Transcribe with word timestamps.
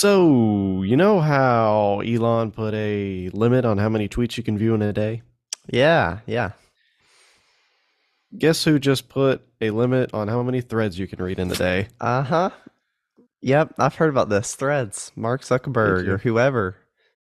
So, 0.00 0.82
you 0.82 0.96
know 0.96 1.20
how 1.20 2.00
Elon 2.00 2.52
put 2.52 2.72
a 2.72 3.28
limit 3.34 3.66
on 3.66 3.76
how 3.76 3.90
many 3.90 4.08
tweets 4.08 4.38
you 4.38 4.42
can 4.42 4.56
view 4.56 4.74
in 4.74 4.80
a 4.80 4.94
day? 4.94 5.20
Yeah, 5.68 6.20
yeah. 6.24 6.52
Guess 8.38 8.64
who 8.64 8.78
just 8.78 9.10
put 9.10 9.42
a 9.60 9.68
limit 9.68 10.14
on 10.14 10.28
how 10.28 10.42
many 10.42 10.62
threads 10.62 10.98
you 10.98 11.06
can 11.06 11.22
read 11.22 11.38
in 11.38 11.50
a 11.50 11.54
day? 11.54 11.88
Uh 12.00 12.22
huh. 12.22 12.50
Yep, 13.42 13.74
I've 13.78 13.96
heard 13.96 14.08
about 14.08 14.30
this. 14.30 14.54
Threads, 14.54 15.12
Mark 15.16 15.42
Zuckerberg 15.42 16.08
or 16.08 16.16
whoever 16.16 16.76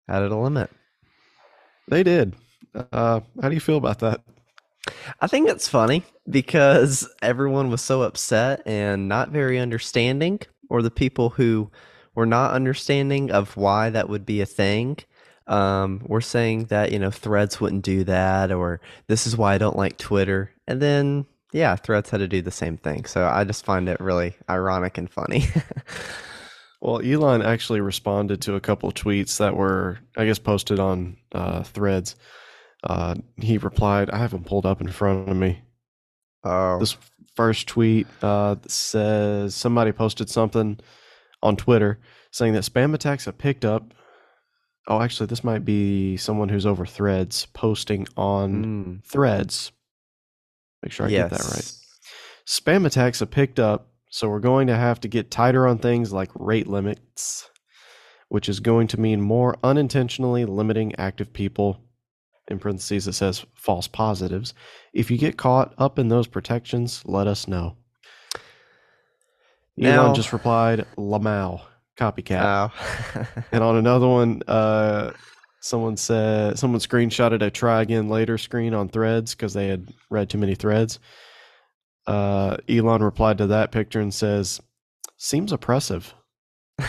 added 0.08 0.32
a 0.32 0.38
limit. 0.38 0.70
They 1.90 2.04
did. 2.04 2.34
Uh, 2.76 3.22
how 3.42 3.50
do 3.50 3.56
you 3.56 3.62
feel 3.62 3.78
about 3.78 4.00
that? 4.00 4.22
I 5.20 5.28
think 5.28 5.50
it's 5.50 5.68
funny 5.68 6.04
because 6.30 7.08
everyone 7.22 7.70
was 7.70 7.82
so 7.82 8.02
upset 8.02 8.62
and 8.66 9.08
not 9.08 9.30
very 9.30 9.60
understanding, 9.60 10.40
or 10.70 10.82
the 10.82 10.92
people 10.92 11.30
who 11.30 11.70
were 12.16 12.26
not 12.26 12.54
understanding 12.54 13.32
of 13.32 13.56
why 13.58 13.90
that 13.90 14.10
would 14.10 14.26
be 14.26 14.42
a 14.42 14.46
thing. 14.46 14.98
Um, 15.48 16.02
we're 16.06 16.22
saying 16.22 16.66
that 16.66 16.92
you 16.92 17.00
know 17.00 17.12
Threads 17.12 17.60
wouldn't 17.60 17.84
do 17.84 18.04
that, 18.06 18.52
or 18.52 18.82
this 19.08 19.26
is 19.26 19.36
why 19.36 19.56
I 19.56 19.58
don't 19.58 19.78
like 19.78 19.98
Twitter, 19.98 20.52
and 20.68 20.82
then 20.82 21.26
yeah, 21.52 21.76
Threads 21.76 22.10
had 22.10 22.20
to 22.20 22.28
do 22.28 22.42
the 22.42 22.52
same 22.52 22.78
thing. 22.78 23.06
So 23.06 23.26
I 23.26 23.44
just 23.44 23.66
find 23.66 23.90
it 23.90 24.00
really 24.00 24.36
ironic 24.50 24.98
and 24.98 25.10
funny. 25.10 25.46
well, 26.82 27.02
Elon 27.02 27.42
actually 27.42 27.82
responded 27.82 28.42
to 28.44 28.56
a 28.56 28.60
couple 28.60 28.92
tweets 28.92 29.38
that 29.38 29.56
were, 29.56 30.00
I 30.16 30.26
guess, 30.26 30.40
posted 30.40 30.80
on 30.80 31.18
uh, 31.32 31.64
Threads. 31.64 32.16
Uh, 32.84 33.16
he 33.38 33.58
replied, 33.58 34.10
"I 34.10 34.18
have 34.18 34.32
them 34.32 34.44
pulled 34.44 34.66
up 34.66 34.82
in 34.82 34.90
front 34.90 35.30
of 35.30 35.36
me." 35.36 35.62
Oh, 36.44 36.80
this 36.80 36.96
first 37.36 37.68
tweet 37.68 38.08
uh, 38.22 38.56
says 38.68 39.56
somebody 39.56 39.92
posted 39.92 40.30
something 40.30 40.80
on 41.42 41.56
Twitter 41.56 42.00
saying 42.32 42.54
that 42.54 42.64
spam 42.64 42.94
attacks 42.94 43.26
have 43.26 43.38
picked 43.38 43.66
up. 43.66 43.94
Oh, 44.88 45.02
actually, 45.02 45.28
this 45.28 45.44
might 45.44 45.66
be 45.66 46.18
someone 46.18 46.50
who's 46.50 46.66
over 46.66 46.86
Threads 46.86 47.46
posting 47.54 48.08
on 48.18 48.66
mm. 48.66 49.06
Threads. 49.06 49.72
Make 50.82 50.92
sure 50.92 51.06
I 51.06 51.10
yes. 51.10 51.30
get 51.30 51.38
that 51.38 51.54
right. 51.54 51.74
Spam 52.48 52.86
attacks 52.86 53.20
have 53.20 53.30
picked 53.30 53.60
up, 53.60 53.90
so 54.10 54.30
we're 54.30 54.40
going 54.40 54.68
to 54.68 54.76
have 54.76 55.00
to 55.02 55.08
get 55.08 55.30
tighter 55.30 55.68
on 55.68 55.78
things 55.78 56.12
like 56.12 56.32
rate 56.34 56.68
limits, 56.68 57.48
which 58.30 58.50
is 58.50 58.60
going 58.60 58.88
to 58.88 59.00
mean 59.00 59.22
more 59.22 59.58
unintentionally 59.64 60.46
limiting 60.46 60.96
active 60.96 61.32
people. 61.34 61.82
In 62.50 62.60
parentheses, 62.60 63.08
it 63.08 63.14
says 63.14 63.46
false 63.54 63.88
positives. 63.88 64.54
If 64.92 65.12
you 65.12 65.18
get 65.18 65.38
caught 65.38 65.74
up 65.78 66.00
in 66.00 66.10
those 66.10 66.28
protections, 66.28 67.04
let 67.06 67.28
us 67.28 67.48
know. 67.48 67.76
Now, 69.78 70.04
Elon 70.04 70.16
just 70.16 70.34
replied, 70.34 70.86
Lamau, 70.98 71.62
copycat. 71.96 72.72
and 73.52 73.64
on 73.64 73.78
another 73.78 74.08
one, 74.08 74.42
uh, 74.48 75.12
someone 75.62 75.96
said 75.96 76.58
someone 76.58 76.82
screenshotted 76.82 77.42
a 77.42 77.52
try 77.52 77.82
again 77.82 78.10
later 78.10 78.38
screen 78.38 78.74
on 78.74 78.90
threads 78.90 79.36
because 79.36 79.54
they 79.54 79.68
had 79.68 79.88
read 80.10 80.30
too 80.30 80.38
many 80.38 80.56
threads. 80.56 81.00
Uh, 82.08 82.58
Elon 82.68 83.04
replied 83.04 83.38
to 83.38 83.48
that 83.48 83.72
picture 83.72 84.02
and 84.02 84.14
says, 84.14 84.60
Seems 85.18 85.52
oppressive. 85.52 86.14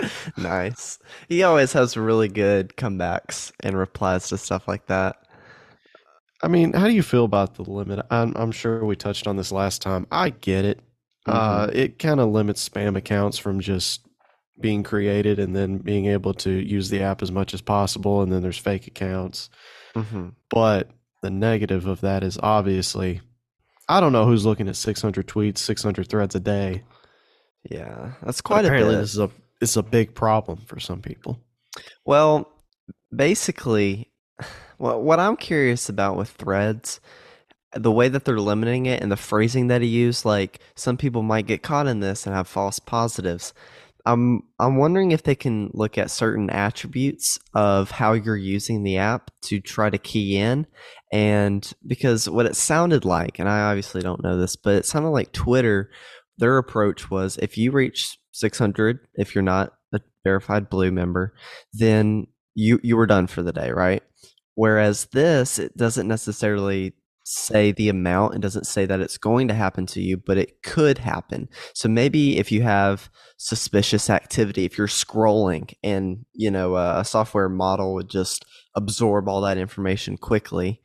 nice. 0.36 0.98
He 1.28 1.42
always 1.42 1.72
has 1.72 1.96
really 1.96 2.28
good 2.28 2.76
comebacks 2.76 3.52
and 3.60 3.76
replies 3.76 4.28
to 4.28 4.38
stuff 4.38 4.66
like 4.68 4.86
that. 4.86 5.16
I 6.42 6.48
mean, 6.48 6.72
how 6.72 6.86
do 6.86 6.92
you 6.92 7.02
feel 7.02 7.24
about 7.24 7.54
the 7.54 7.62
limit? 7.62 8.04
I'm, 8.10 8.32
I'm 8.36 8.50
sure 8.50 8.84
we 8.84 8.96
touched 8.96 9.26
on 9.26 9.36
this 9.36 9.52
last 9.52 9.80
time. 9.80 10.06
I 10.10 10.30
get 10.30 10.64
it. 10.64 10.80
Uh, 11.24 11.66
mm-hmm. 11.66 11.76
it 11.76 11.98
kind 12.00 12.18
of 12.18 12.30
limits 12.30 12.68
spam 12.68 12.96
accounts 12.96 13.38
from 13.38 13.60
just 13.60 14.04
being 14.60 14.82
created 14.82 15.38
and 15.38 15.54
then 15.54 15.78
being 15.78 16.06
able 16.06 16.34
to 16.34 16.50
use 16.50 16.90
the 16.90 17.02
app 17.02 17.22
as 17.22 17.30
much 17.30 17.54
as 17.54 17.60
possible. 17.60 18.22
And 18.22 18.32
then 18.32 18.42
there's 18.42 18.58
fake 18.58 18.88
accounts. 18.88 19.50
Mm-hmm. 19.94 20.30
But 20.50 20.90
the 21.22 21.30
negative 21.30 21.86
of 21.86 22.00
that 22.00 22.24
is 22.24 22.38
obviously, 22.42 23.20
I 23.88 24.00
don't 24.00 24.12
know 24.12 24.26
who's 24.26 24.44
looking 24.44 24.68
at 24.68 24.76
600 24.76 25.28
tweets, 25.28 25.58
600 25.58 26.08
threads 26.08 26.34
a 26.34 26.40
day. 26.40 26.82
Yeah, 27.70 28.14
that's 28.22 28.40
quite 28.40 28.64
a 28.64 28.70
bit. 28.70 28.84
This 28.86 29.12
is 29.12 29.18
a 29.18 29.30
is 29.62 29.76
a 29.76 29.82
big 29.82 30.14
problem 30.14 30.58
for 30.66 30.78
some 30.80 31.00
people. 31.00 31.40
Well, 32.04 32.50
basically, 33.14 34.10
what 34.78 35.02
what 35.02 35.20
I'm 35.20 35.36
curious 35.36 35.88
about 35.88 36.16
with 36.16 36.30
threads 36.30 37.00
the 37.74 37.92
way 37.92 38.08
that 38.08 38.24
they're 38.24 38.38
limiting 38.38 38.86
it 38.86 39.02
and 39.02 39.10
the 39.10 39.16
phrasing 39.16 39.68
that 39.68 39.80
he 39.80 39.88
used, 39.88 40.24
like 40.24 40.60
some 40.74 40.96
people 40.96 41.22
might 41.22 41.46
get 41.46 41.62
caught 41.62 41.86
in 41.86 42.00
this 42.00 42.26
and 42.26 42.34
have 42.34 42.46
false 42.46 42.78
positives. 42.78 43.54
I'm 44.04 44.42
I'm 44.58 44.76
wondering 44.76 45.12
if 45.12 45.22
they 45.22 45.36
can 45.36 45.70
look 45.72 45.96
at 45.96 46.10
certain 46.10 46.50
attributes 46.50 47.38
of 47.54 47.92
how 47.92 48.14
you're 48.14 48.36
using 48.36 48.82
the 48.82 48.98
app 48.98 49.30
to 49.42 49.60
try 49.60 49.90
to 49.90 49.98
key 49.98 50.36
in 50.36 50.66
and 51.12 51.72
because 51.86 52.28
what 52.28 52.46
it 52.46 52.56
sounded 52.56 53.04
like 53.04 53.38
and 53.38 53.48
I 53.48 53.60
obviously 53.60 54.02
don't 54.02 54.22
know 54.22 54.36
this 54.36 54.56
but 54.56 54.74
it 54.74 54.86
sounded 54.86 55.10
like 55.10 55.30
Twitter 55.30 55.88
their 56.36 56.58
approach 56.58 57.12
was 57.12 57.36
if 57.36 57.56
you 57.56 57.70
reach 57.70 58.18
600 58.32 59.00
if 59.14 59.34
you're 59.34 59.42
not 59.42 59.74
a 59.92 60.00
verified 60.24 60.68
blue 60.68 60.90
member 60.90 61.34
then 61.72 62.26
you 62.54 62.80
you 62.82 62.96
were 62.96 63.06
done 63.06 63.26
for 63.26 63.42
the 63.42 63.52
day 63.52 63.70
right 63.70 64.02
whereas 64.54 65.06
this 65.12 65.58
it 65.58 65.76
doesn't 65.76 66.08
necessarily 66.08 66.94
say 67.24 67.72
the 67.72 67.88
amount. 67.88 68.34
It 68.34 68.40
doesn't 68.40 68.66
say 68.66 68.86
that 68.86 69.00
it's 69.00 69.18
going 69.18 69.48
to 69.48 69.54
happen 69.54 69.86
to 69.86 70.00
you, 70.00 70.16
but 70.16 70.38
it 70.38 70.62
could 70.62 70.98
happen. 70.98 71.48
So 71.74 71.88
maybe 71.88 72.38
if 72.38 72.50
you 72.50 72.62
have 72.62 73.10
suspicious 73.36 74.10
activity, 74.10 74.64
if 74.64 74.76
you're 74.76 74.86
scrolling 74.86 75.72
and, 75.82 76.24
you 76.32 76.50
know, 76.50 76.76
a 76.76 77.04
software 77.04 77.48
model 77.48 77.94
would 77.94 78.08
just 78.08 78.44
absorb 78.74 79.28
all 79.28 79.40
that 79.42 79.58
information 79.58 80.16
quickly, 80.16 80.80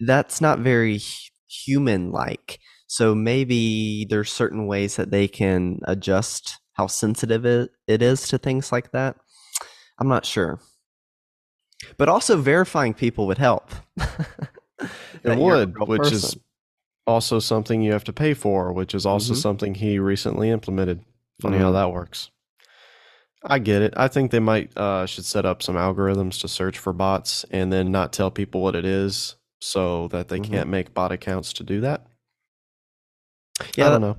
that's 0.00 0.40
not 0.40 0.60
very 0.60 1.00
human 1.48 2.10
like. 2.10 2.58
So 2.90 3.14
maybe 3.14 4.04
there's 4.04 4.32
certain 4.32 4.66
ways 4.66 4.96
that 4.96 5.12
they 5.12 5.28
can 5.28 5.78
adjust 5.84 6.58
how 6.72 6.88
sensitive 6.88 7.46
it, 7.46 7.70
it 7.86 8.02
is 8.02 8.26
to 8.26 8.36
things 8.36 8.72
like 8.72 8.90
that. 8.90 9.14
I'm 10.00 10.08
not 10.08 10.26
sure. 10.26 10.58
But 11.98 12.08
also 12.08 12.36
verifying 12.36 12.94
people 12.94 13.28
would 13.28 13.38
help. 13.38 13.70
it 15.22 15.38
would, 15.38 15.78
which 15.86 16.00
person. 16.00 16.16
is 16.16 16.36
also 17.06 17.38
something 17.38 17.80
you 17.80 17.92
have 17.92 18.02
to 18.02 18.12
pay 18.12 18.34
for, 18.34 18.72
which 18.72 18.92
is 18.92 19.06
also 19.06 19.34
mm-hmm. 19.34 19.40
something 19.40 19.74
he 19.76 20.00
recently 20.00 20.50
implemented. 20.50 21.04
Funny 21.40 21.58
mm-hmm. 21.58 21.66
how 21.66 21.70
that 21.70 21.92
works. 21.92 22.32
I 23.44 23.60
get 23.60 23.82
it. 23.82 23.94
I 23.96 24.08
think 24.08 24.32
they 24.32 24.40
might 24.40 24.76
uh, 24.76 25.06
should 25.06 25.24
set 25.24 25.46
up 25.46 25.62
some 25.62 25.76
algorithms 25.76 26.40
to 26.40 26.48
search 26.48 26.76
for 26.76 26.92
bots 26.92 27.44
and 27.52 27.72
then 27.72 27.92
not 27.92 28.12
tell 28.12 28.32
people 28.32 28.60
what 28.62 28.74
it 28.74 28.84
is, 28.84 29.36
so 29.60 30.08
that 30.08 30.26
they 30.26 30.40
mm-hmm. 30.40 30.54
can't 30.54 30.68
make 30.68 30.92
bot 30.92 31.12
accounts 31.12 31.52
to 31.52 31.62
do 31.62 31.82
that. 31.82 32.09
Yeah, 33.76 33.88
I 33.88 33.90
don't 33.90 34.00
know. 34.00 34.16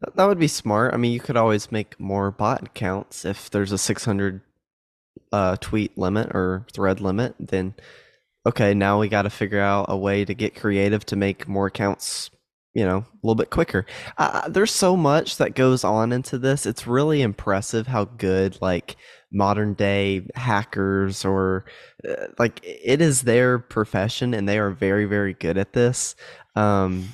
That, 0.00 0.16
that 0.16 0.24
would 0.26 0.38
be 0.38 0.48
smart. 0.48 0.94
I 0.94 0.96
mean, 0.96 1.12
you 1.12 1.20
could 1.20 1.36
always 1.36 1.72
make 1.72 1.98
more 1.98 2.30
bot 2.30 2.62
accounts 2.62 3.24
if 3.24 3.50
there's 3.50 3.72
a 3.72 3.78
600 3.78 4.40
uh, 5.32 5.56
tweet 5.56 5.96
limit 5.96 6.30
or 6.34 6.66
thread 6.72 7.00
limit. 7.00 7.34
Then 7.38 7.74
okay, 8.46 8.74
now 8.74 9.00
we 9.00 9.08
got 9.08 9.22
to 9.22 9.30
figure 9.30 9.60
out 9.60 9.86
a 9.88 9.96
way 9.96 10.24
to 10.24 10.34
get 10.34 10.54
creative 10.54 11.04
to 11.06 11.16
make 11.16 11.48
more 11.48 11.66
accounts, 11.66 12.30
you 12.74 12.84
know, 12.84 12.98
a 12.98 13.18
little 13.22 13.34
bit 13.34 13.50
quicker. 13.50 13.84
Uh, 14.18 14.48
there's 14.48 14.70
so 14.70 14.96
much 14.96 15.38
that 15.38 15.56
goes 15.56 15.82
on 15.82 16.12
into 16.12 16.38
this. 16.38 16.64
It's 16.64 16.86
really 16.86 17.22
impressive 17.22 17.88
how 17.88 18.04
good 18.04 18.56
like 18.60 18.96
modern 19.32 19.74
day 19.74 20.26
hackers 20.36 21.24
or 21.24 21.64
uh, 22.08 22.26
like 22.38 22.60
it 22.62 23.00
is 23.02 23.22
their 23.22 23.58
profession 23.58 24.32
and 24.32 24.48
they 24.48 24.58
are 24.58 24.70
very 24.70 25.04
very 25.04 25.34
good 25.34 25.58
at 25.58 25.72
this. 25.72 26.14
Um, 26.54 27.08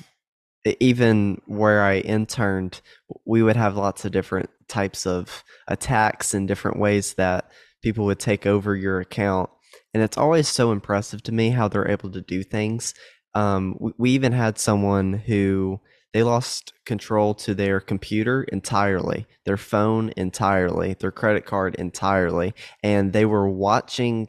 even 0.65 1.41
where 1.45 1.83
I 1.83 1.97
interned, 1.97 2.81
we 3.25 3.43
would 3.43 3.55
have 3.55 3.75
lots 3.75 4.05
of 4.05 4.11
different 4.11 4.49
types 4.67 5.05
of 5.05 5.43
attacks 5.67 6.33
and 6.33 6.47
different 6.47 6.79
ways 6.79 7.15
that 7.15 7.51
people 7.81 8.05
would 8.05 8.19
take 8.19 8.45
over 8.45 8.75
your 8.75 8.99
account 8.99 9.49
and 9.93 10.01
it's 10.01 10.17
always 10.17 10.47
so 10.47 10.71
impressive 10.71 11.21
to 11.23 11.31
me 11.31 11.51
how 11.51 11.67
they're 11.67 11.89
able 11.89 12.09
to 12.11 12.21
do 12.21 12.43
things. 12.43 12.93
Um, 13.35 13.75
we, 13.79 13.91
we 13.97 14.09
even 14.11 14.31
had 14.31 14.57
someone 14.57 15.13
who 15.13 15.79
they 16.13 16.23
lost 16.23 16.73
control 16.85 17.33
to 17.35 17.55
their 17.55 17.79
computer 17.79 18.43
entirely, 18.43 19.25
their 19.45 19.57
phone 19.57 20.11
entirely, 20.15 20.93
their 20.93 21.11
credit 21.11 21.45
card 21.45 21.75
entirely, 21.75 22.53
and 22.83 23.13
they 23.13 23.25
were 23.25 23.49
watching 23.49 24.27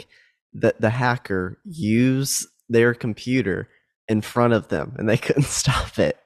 the 0.52 0.74
the 0.78 0.90
hacker 0.90 1.58
use 1.64 2.46
their 2.68 2.94
computer 2.94 3.68
in 4.08 4.20
front 4.20 4.52
of 4.52 4.68
them 4.68 4.94
and 4.98 5.08
they 5.08 5.16
couldn't 5.26 5.44
stop 5.44 5.98
it. 5.98 6.18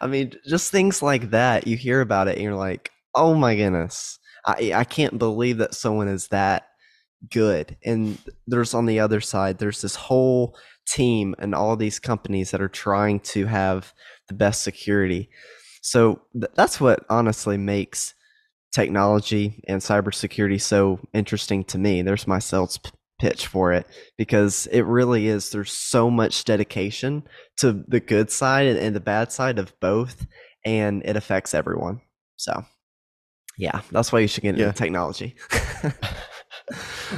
I 0.00 0.06
mean, 0.06 0.32
just 0.46 0.70
things 0.70 1.02
like 1.02 1.30
that. 1.30 1.66
You 1.66 1.76
hear 1.76 2.00
about 2.00 2.28
it 2.28 2.34
and 2.36 2.42
you're 2.42 2.54
like, 2.54 2.90
"Oh 3.14 3.34
my 3.34 3.56
goodness. 3.56 4.18
I 4.46 4.72
I 4.74 4.84
can't 4.84 5.18
believe 5.18 5.58
that 5.58 5.74
someone 5.74 6.08
is 6.08 6.28
that 6.28 6.68
good." 7.30 7.76
And 7.84 8.18
there's 8.46 8.74
on 8.74 8.86
the 8.86 9.00
other 9.00 9.20
side, 9.20 9.58
there's 9.58 9.82
this 9.82 9.96
whole 9.96 10.56
team 10.86 11.34
and 11.38 11.54
all 11.54 11.76
these 11.76 11.98
companies 11.98 12.52
that 12.52 12.60
are 12.60 12.68
trying 12.68 13.20
to 13.20 13.46
have 13.46 13.92
the 14.28 14.34
best 14.34 14.62
security. 14.62 15.28
So 15.82 16.22
th- 16.32 16.52
that's 16.54 16.80
what 16.80 17.04
honestly 17.10 17.56
makes 17.56 18.14
technology 18.72 19.62
and 19.68 19.80
cybersecurity 19.80 20.60
so 20.60 21.00
interesting 21.14 21.64
to 21.64 21.78
me. 21.78 22.02
There's 22.02 22.26
my 22.26 22.38
sales 22.38 22.78
p- 22.78 22.90
pitch 23.18 23.46
for 23.46 23.72
it 23.72 23.86
because 24.18 24.66
it 24.68 24.82
really 24.82 25.26
is. 25.28 25.50
There's 25.50 25.72
so 25.72 26.10
much 26.10 26.44
dedication 26.44 27.22
to 27.58 27.84
the 27.88 28.00
good 28.00 28.30
side 28.30 28.66
and, 28.66 28.78
and 28.78 28.94
the 28.94 29.00
bad 29.00 29.32
side 29.32 29.58
of 29.58 29.78
both, 29.80 30.26
and 30.64 31.02
it 31.04 31.16
affects 31.16 31.54
everyone. 31.54 32.00
So, 32.36 32.64
yeah, 33.58 33.80
that's 33.90 34.12
why 34.12 34.18
you 34.20 34.28
should 34.28 34.42
get 34.42 34.50
into 34.50 34.62
Yeah. 34.64 34.72
technology. 34.72 35.34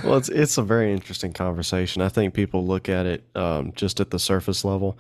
well, 0.05 0.17
it's 0.17 0.29
it's 0.29 0.59
a 0.59 0.63
very 0.63 0.93
interesting 0.93 1.33
conversation. 1.33 2.03
I 2.03 2.09
think 2.09 2.35
people 2.35 2.67
look 2.67 2.89
at 2.89 3.07
it 3.07 3.25
um, 3.35 3.73
just 3.75 4.01
at 4.01 4.11
the 4.11 4.19
surface 4.19 4.65
level, 4.65 4.99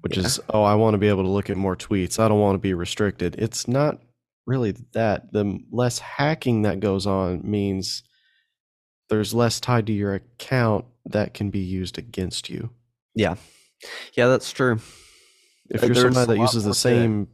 which 0.00 0.16
Yeah. 0.16 0.24
is, 0.24 0.40
oh, 0.50 0.62
I 0.62 0.74
want 0.74 0.94
to 0.94 0.98
be 0.98 1.08
able 1.08 1.22
to 1.22 1.28
look 1.30 1.50
at 1.50 1.56
more 1.56 1.76
tweets. 1.76 2.18
I 2.18 2.28
don't 2.28 2.40
want 2.40 2.54
to 2.54 2.58
be 2.60 2.74
restricted. 2.74 3.36
It's 3.38 3.68
not 3.68 4.00
really 4.46 4.74
that. 4.92 5.32
The 5.32 5.60
less 5.70 5.98
hacking 5.98 6.62
that 6.62 6.80
goes 6.80 7.06
on 7.06 7.42
means 7.48 8.02
there's 9.10 9.34
less 9.34 9.60
tied 9.60 9.86
to 9.88 9.92
your 9.92 10.14
account 10.14 10.86
that 11.04 11.34
can 11.34 11.50
be 11.50 11.58
used 11.60 11.98
against 11.98 12.48
you. 12.48 12.70
yeah, 13.14 13.34
yeah, 14.14 14.28
that's 14.28 14.50
true. 14.52 14.78
If 15.68 15.82
you're 15.82 15.94
there's 15.94 16.14
somebody 16.14 16.38
that 16.38 16.42
uses 16.42 16.64
the 16.64 16.74
same, 16.74 17.28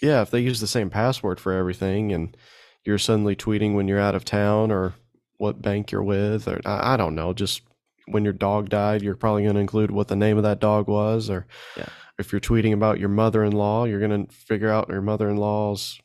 yeah, 0.00 0.22
if 0.22 0.30
they 0.30 0.40
use 0.40 0.60
the 0.60 0.66
same 0.66 0.88
password 0.90 1.38
for 1.40 1.52
everything, 1.52 2.12
and 2.12 2.36
you're 2.84 2.98
suddenly 2.98 3.36
tweeting 3.36 3.74
when 3.74 3.86
you're 3.88 4.00
out 4.00 4.14
of 4.14 4.24
town 4.24 4.70
or 4.70 4.94
what 5.38 5.60
bank 5.62 5.90
you're 5.92 6.02
with, 6.02 6.48
or 6.48 6.60
I, 6.64 6.94
I 6.94 6.96
don't 6.96 7.14
know, 7.14 7.32
just 7.32 7.62
when 8.06 8.24
your 8.24 8.32
dog 8.32 8.68
died, 8.68 9.02
you're 9.02 9.14
probably 9.16 9.42
going 9.44 9.54
to 9.54 9.60
include 9.60 9.90
what 9.90 10.08
the 10.08 10.16
name 10.16 10.36
of 10.36 10.42
that 10.44 10.58
dog 10.60 10.88
was, 10.88 11.30
or 11.30 11.46
Yeah. 11.76 11.86
if 12.18 12.32
you're 12.32 12.40
tweeting 12.40 12.72
about 12.72 12.98
your 12.98 13.08
mother-in-law, 13.08 13.84
you're 13.84 14.00
going 14.00 14.26
to 14.26 14.32
figure 14.34 14.70
out 14.70 14.88
your 14.88 15.02
mother-in-law's 15.02 16.00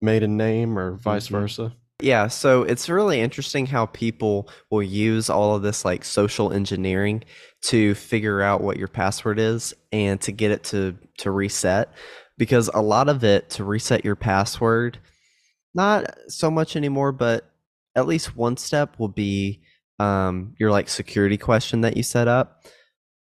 maiden 0.00 0.36
name 0.36 0.78
or 0.78 0.92
vice 0.96 1.26
Mhm. 1.28 1.30
versa. 1.32 1.72
Yeah, 2.02 2.26
so 2.26 2.64
it's 2.64 2.88
really 2.88 3.20
interesting 3.20 3.64
how 3.66 3.86
people 3.86 4.50
will 4.70 4.82
use 4.82 5.30
all 5.30 5.54
of 5.54 5.62
this 5.62 5.84
like 5.84 6.04
social 6.04 6.52
engineering 6.52 7.22
to 7.66 7.94
figure 7.94 8.42
out 8.42 8.60
what 8.60 8.76
your 8.76 8.88
password 8.88 9.38
is 9.38 9.72
and 9.92 10.20
to 10.22 10.32
get 10.32 10.50
it 10.50 10.64
to 10.64 10.96
to 11.18 11.30
reset 11.30 11.92
because 12.38 12.68
a 12.74 12.82
lot 12.82 13.08
of 13.08 13.22
it 13.22 13.50
to 13.50 13.62
reset 13.62 14.04
your 14.04 14.16
password 14.16 14.98
not 15.74 16.18
so 16.28 16.50
much 16.50 16.74
anymore 16.74 17.12
but 17.12 17.48
at 17.94 18.08
least 18.08 18.36
one 18.36 18.56
step 18.56 18.98
will 18.98 19.06
be 19.06 19.62
um, 20.00 20.56
your 20.58 20.72
like 20.72 20.88
security 20.88 21.38
question 21.38 21.82
that 21.82 21.96
you 21.96 22.02
set 22.02 22.26
up. 22.26 22.64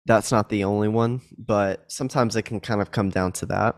That's 0.05 0.31
not 0.31 0.49
the 0.49 0.65
only 0.65 0.87
one 0.87 1.21
but 1.35 1.91
sometimes 1.91 2.35
it 2.35 2.43
can 2.43 2.59
kind 2.59 2.81
of 2.81 2.91
come 2.91 3.09
down 3.09 3.31
to 3.33 3.47
that 3.47 3.75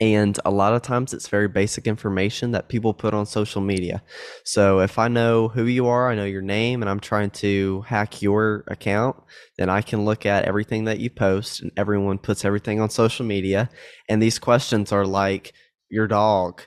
and 0.00 0.38
a 0.44 0.50
lot 0.50 0.74
of 0.74 0.82
times 0.82 1.14
it's 1.14 1.28
very 1.28 1.48
basic 1.48 1.86
information 1.86 2.50
that 2.52 2.68
people 2.68 2.92
put 2.92 3.14
on 3.14 3.26
social 3.26 3.62
media 3.62 4.02
so 4.44 4.80
if 4.80 4.98
I 4.98 5.08
know 5.08 5.48
who 5.48 5.64
you 5.64 5.86
are, 5.88 6.10
I 6.10 6.14
know 6.14 6.24
your 6.24 6.42
name, 6.42 6.82
and 6.82 6.88
I'm 6.88 7.00
trying 7.00 7.30
to 7.30 7.82
hack 7.82 8.22
your 8.22 8.64
account, 8.68 9.16
then 9.58 9.68
I 9.68 9.82
can 9.82 10.04
look 10.04 10.24
at 10.24 10.44
everything 10.44 10.84
that 10.84 11.00
you 11.00 11.10
post, 11.10 11.60
and 11.60 11.72
everyone 11.76 12.18
puts 12.18 12.44
everything 12.44 12.80
on 12.80 12.90
social 12.90 13.26
media. 13.26 13.68
And 14.08 14.22
these 14.22 14.38
questions 14.38 14.92
are 14.92 15.06
like 15.06 15.52
your 15.88 16.06
dog, 16.06 16.62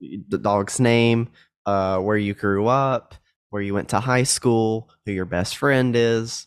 the 0.00 0.38
dog's 0.38 0.80
name, 0.80 1.28
uh, 1.66 1.98
where 1.98 2.16
you 2.16 2.34
grew 2.34 2.66
up, 2.66 3.14
where 3.50 3.62
you 3.62 3.74
went 3.74 3.90
to 3.90 4.00
high 4.00 4.22
school, 4.24 4.88
who 5.04 5.12
your 5.12 5.26
best 5.26 5.56
friend 5.56 5.94
is. 5.94 6.46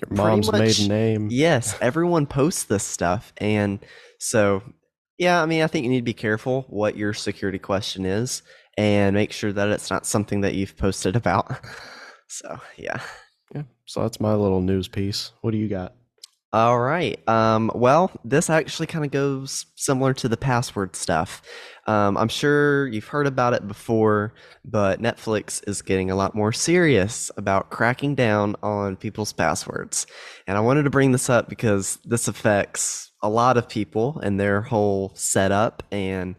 Your 0.00 0.16
mom's 0.16 0.50
much- 0.50 0.60
maiden 0.60 0.88
name. 0.88 1.28
Yes, 1.30 1.76
everyone 1.80 2.26
posts 2.26 2.64
this 2.64 2.84
stuff. 2.84 3.32
And 3.38 3.78
so, 4.18 4.62
yeah, 5.18 5.42
I 5.42 5.46
mean, 5.46 5.62
I 5.62 5.66
think 5.66 5.84
you 5.84 5.90
need 5.90 6.00
to 6.00 6.04
be 6.04 6.14
careful 6.14 6.66
what 6.68 6.96
your 6.96 7.14
security 7.14 7.58
question 7.58 8.04
is 8.04 8.42
and 8.76 9.14
make 9.14 9.32
sure 9.32 9.52
that 9.52 9.68
it's 9.68 9.90
not 9.90 10.06
something 10.06 10.42
that 10.42 10.54
you've 10.54 10.76
posted 10.76 11.16
about. 11.16 11.58
So, 12.28 12.58
yeah. 12.76 13.00
Yeah. 13.54 13.62
So 13.84 14.02
that's 14.02 14.18
my 14.18 14.34
little 14.34 14.60
news 14.60 14.88
piece. 14.88 15.30
What 15.42 15.52
do 15.52 15.58
you 15.58 15.68
got? 15.68 15.94
All 16.52 16.78
right. 16.78 17.20
Um, 17.28 17.70
well, 17.74 18.10
this 18.24 18.48
actually 18.48 18.86
kind 18.86 19.04
of 19.04 19.10
goes 19.10 19.66
similar 19.74 20.14
to 20.14 20.28
the 20.28 20.36
password 20.36 20.96
stuff. 20.96 21.42
Um, 21.86 22.16
I'm 22.16 22.28
sure 22.28 22.86
you've 22.88 23.08
heard 23.08 23.26
about 23.26 23.52
it 23.52 23.68
before, 23.68 24.32
but 24.64 25.00
Netflix 25.02 25.62
is 25.68 25.82
getting 25.82 26.10
a 26.10 26.16
lot 26.16 26.34
more 26.34 26.52
serious 26.52 27.30
about 27.36 27.70
cracking 27.70 28.14
down 28.14 28.56
on 28.62 28.96
people's 28.96 29.32
passwords. 29.32 30.06
And 30.46 30.56
I 30.56 30.60
wanted 30.60 30.84
to 30.84 30.90
bring 30.90 31.12
this 31.12 31.28
up 31.28 31.48
because 31.48 31.98
this 32.04 32.26
affects 32.26 33.12
a 33.26 33.28
lot 33.28 33.56
of 33.56 33.68
people 33.68 34.20
and 34.22 34.38
their 34.38 34.60
whole 34.62 35.12
setup 35.14 35.82
and 35.90 36.36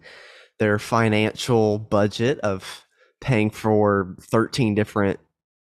their 0.59 0.79
financial 0.79 1.77
budget 1.79 2.39
of 2.39 2.85
paying 3.19 3.49
for 3.49 4.15
13 4.21 4.73
different, 4.73 5.19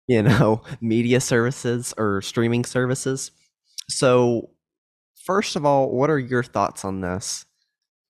you 0.07 0.23
know, 0.23 0.61
media 0.81 1.19
services 1.21 1.93
or 1.97 2.21
streaming 2.21 2.65
services. 2.65 3.31
So, 3.89 4.49
first 5.25 5.55
of 5.55 5.65
all, 5.65 5.89
what 5.91 6.09
are 6.09 6.19
your 6.19 6.43
thoughts 6.43 6.83
on 6.83 7.01
this, 7.01 7.45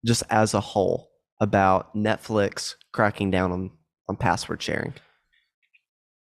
just 0.05 0.23
as 0.29 0.53
a 0.53 0.59
whole, 0.61 1.09
about 1.41 1.93
Netflix 1.95 2.75
cracking 2.93 3.29
down 3.31 3.51
on, 3.51 3.71
on 4.07 4.15
password 4.15 4.61
sharing? 4.61 4.93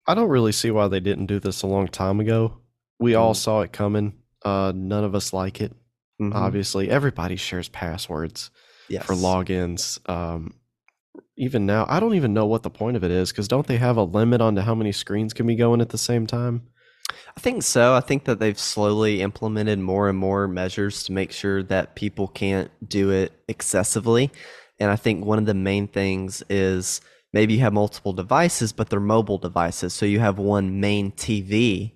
I 0.06 0.14
don't 0.14 0.28
really 0.28 0.52
see 0.52 0.70
why 0.70 0.88
they 0.88 1.00
didn't 1.00 1.26
do 1.26 1.38
this 1.40 1.62
a 1.62 1.66
long 1.66 1.88
time 1.88 2.20
ago. 2.20 2.58
We 2.98 3.14
all 3.14 3.32
Mm. 3.32 3.36
saw 3.36 3.60
it 3.62 3.72
coming. 3.72 4.14
Uh, 4.44 4.72
none 4.74 5.04
of 5.04 5.14
us 5.14 5.32
like 5.32 5.60
it. 5.60 5.72
Mhm. 6.20 6.34
Obviously, 6.34 6.90
everybody 6.90 7.36
shares 7.36 7.68
passwords 7.68 8.50
yes. 8.88 9.04
for 9.04 9.14
logins. 9.14 9.98
Um, 10.08 10.54
even 11.36 11.66
now, 11.66 11.86
I 11.88 12.00
don't 12.00 12.14
even 12.14 12.34
know 12.34 12.46
what 12.46 12.62
the 12.62 12.70
point 12.70 12.96
of 12.96 13.04
it 13.04 13.10
is 13.10 13.30
because 13.30 13.48
don't 13.48 13.66
they 13.66 13.76
have 13.78 13.96
a 13.96 14.04
limit 14.04 14.40
on 14.40 14.54
to 14.54 14.62
how 14.62 14.74
many 14.74 14.92
screens 14.92 15.32
can 15.32 15.46
be 15.46 15.56
going 15.56 15.80
at 15.80 15.88
the 15.88 15.98
same 15.98 16.26
time? 16.26 16.68
I 17.36 17.40
think 17.40 17.62
so. 17.62 17.94
I 17.94 18.00
think 18.00 18.24
that 18.24 18.38
they've 18.38 18.58
slowly 18.58 19.20
implemented 19.20 19.78
more 19.78 20.08
and 20.08 20.16
more 20.16 20.46
measures 20.46 21.02
to 21.04 21.12
make 21.12 21.32
sure 21.32 21.62
that 21.64 21.96
people 21.96 22.28
can't 22.28 22.70
do 22.86 23.10
it 23.10 23.32
excessively. 23.48 24.30
And 24.78 24.90
I 24.90 24.96
think 24.96 25.24
one 25.24 25.38
of 25.38 25.46
the 25.46 25.54
main 25.54 25.88
things 25.88 26.42
is 26.48 27.00
maybe 27.32 27.54
you 27.54 27.60
have 27.60 27.72
multiple 27.72 28.12
devices, 28.12 28.72
but 28.72 28.88
they're 28.88 29.00
mobile 29.00 29.38
devices. 29.38 29.92
So 29.92 30.06
you 30.06 30.20
have 30.20 30.38
one 30.38 30.80
main 30.80 31.12
TV 31.12 31.92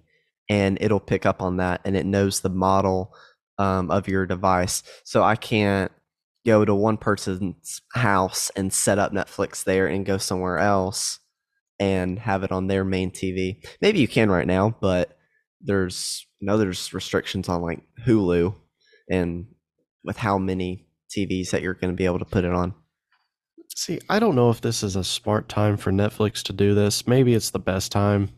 and 0.48 0.78
it'll 0.80 1.00
pick 1.00 1.26
up 1.26 1.42
on 1.42 1.58
that 1.58 1.80
and 1.84 1.96
it 1.96 2.06
knows 2.06 2.40
the 2.40 2.48
model 2.48 3.14
um, 3.58 3.90
of 3.90 4.08
your 4.08 4.26
device. 4.26 4.82
So 5.04 5.22
I 5.22 5.36
can't 5.36 5.92
go 6.46 6.64
to 6.64 6.74
one 6.74 6.96
person's 6.96 7.82
house 7.94 8.50
and 8.56 8.72
set 8.72 8.98
up 8.98 9.12
Netflix 9.12 9.64
there 9.64 9.86
and 9.86 10.06
go 10.06 10.18
somewhere 10.18 10.58
else 10.58 11.18
and 11.78 12.18
have 12.18 12.42
it 12.42 12.52
on 12.52 12.66
their 12.66 12.84
main 12.84 13.10
TV. 13.10 13.64
Maybe 13.80 14.00
you 14.00 14.08
can 14.08 14.30
right 14.30 14.46
now, 14.46 14.74
but 14.80 15.18
there's 15.60 16.26
you 16.40 16.46
know 16.46 16.56
there's 16.56 16.94
restrictions 16.94 17.48
on 17.48 17.62
like 17.62 17.82
Hulu 18.06 18.54
and 19.10 19.46
with 20.04 20.16
how 20.16 20.38
many 20.38 20.86
TVs 21.10 21.50
that 21.50 21.62
you're 21.62 21.74
going 21.74 21.92
to 21.92 21.96
be 21.96 22.04
able 22.04 22.18
to 22.18 22.24
put 22.24 22.44
it 22.44 22.52
on. 22.52 22.74
See, 23.74 24.00
I 24.08 24.18
don't 24.18 24.34
know 24.34 24.50
if 24.50 24.60
this 24.60 24.82
is 24.82 24.96
a 24.96 25.04
smart 25.04 25.48
time 25.48 25.76
for 25.76 25.92
Netflix 25.92 26.42
to 26.44 26.52
do 26.52 26.74
this. 26.74 27.06
Maybe 27.06 27.34
it's 27.34 27.50
the 27.50 27.58
best 27.58 27.92
time, 27.92 28.30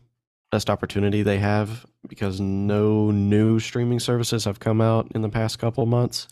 best 0.51 0.69
opportunity 0.69 1.23
they 1.23 1.39
have 1.39 1.85
because 2.07 2.39
no 2.39 3.11
new 3.11 3.59
streaming 3.59 3.99
services 3.99 4.45
have 4.45 4.59
come 4.59 4.81
out 4.81 5.07
in 5.15 5.21
the 5.21 5.29
past 5.29 5.59
couple 5.59 5.83
of 5.83 5.89
months. 5.89 6.27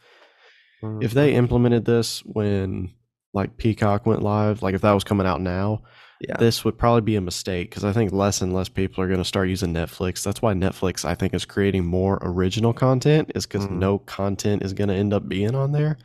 If 1.02 1.12
they 1.12 1.34
implemented 1.36 1.84
this 1.86 2.22
when 2.26 2.94
like 3.34 3.58
Peacock 3.58 4.06
went 4.06 4.24
live, 4.24 4.62
like 4.64 4.76
if 4.76 4.82
that 4.82 4.94
was 4.94 5.04
coming 5.04 5.28
out 5.28 5.42
now, 5.42 5.84
yeah, 6.22 6.38
this 6.38 6.64
would 6.66 6.78
probably 6.78 7.02
be 7.02 7.16
a 7.16 7.22
mistake 7.22 7.70
because 7.70 7.84
I 7.84 7.92
think 7.94 8.12
less 8.12 8.42
and 8.42 8.54
less 8.54 8.70
people 8.70 9.04
are 9.04 9.08
going 9.08 9.20
to 9.20 9.26
start 9.26 9.50
using 9.50 9.74
Netflix. 9.74 10.24
That's 10.24 10.42
why 10.42 10.54
Netflix, 10.54 11.06
I 11.06 11.16
think, 11.16 11.34
is 11.34 11.46
creating 11.46 11.86
more 11.86 12.18
original 12.22 12.74
content, 12.74 13.32
is 13.36 13.46
because 13.46 13.68
Mhm. 13.68 13.78
no 13.78 14.00
content 14.00 14.64
is 14.64 14.74
going 14.74 14.88
to 14.90 14.96
end 14.96 15.14
up 15.14 15.28
being 15.30 15.54
on 15.56 15.72
there. 15.74 15.98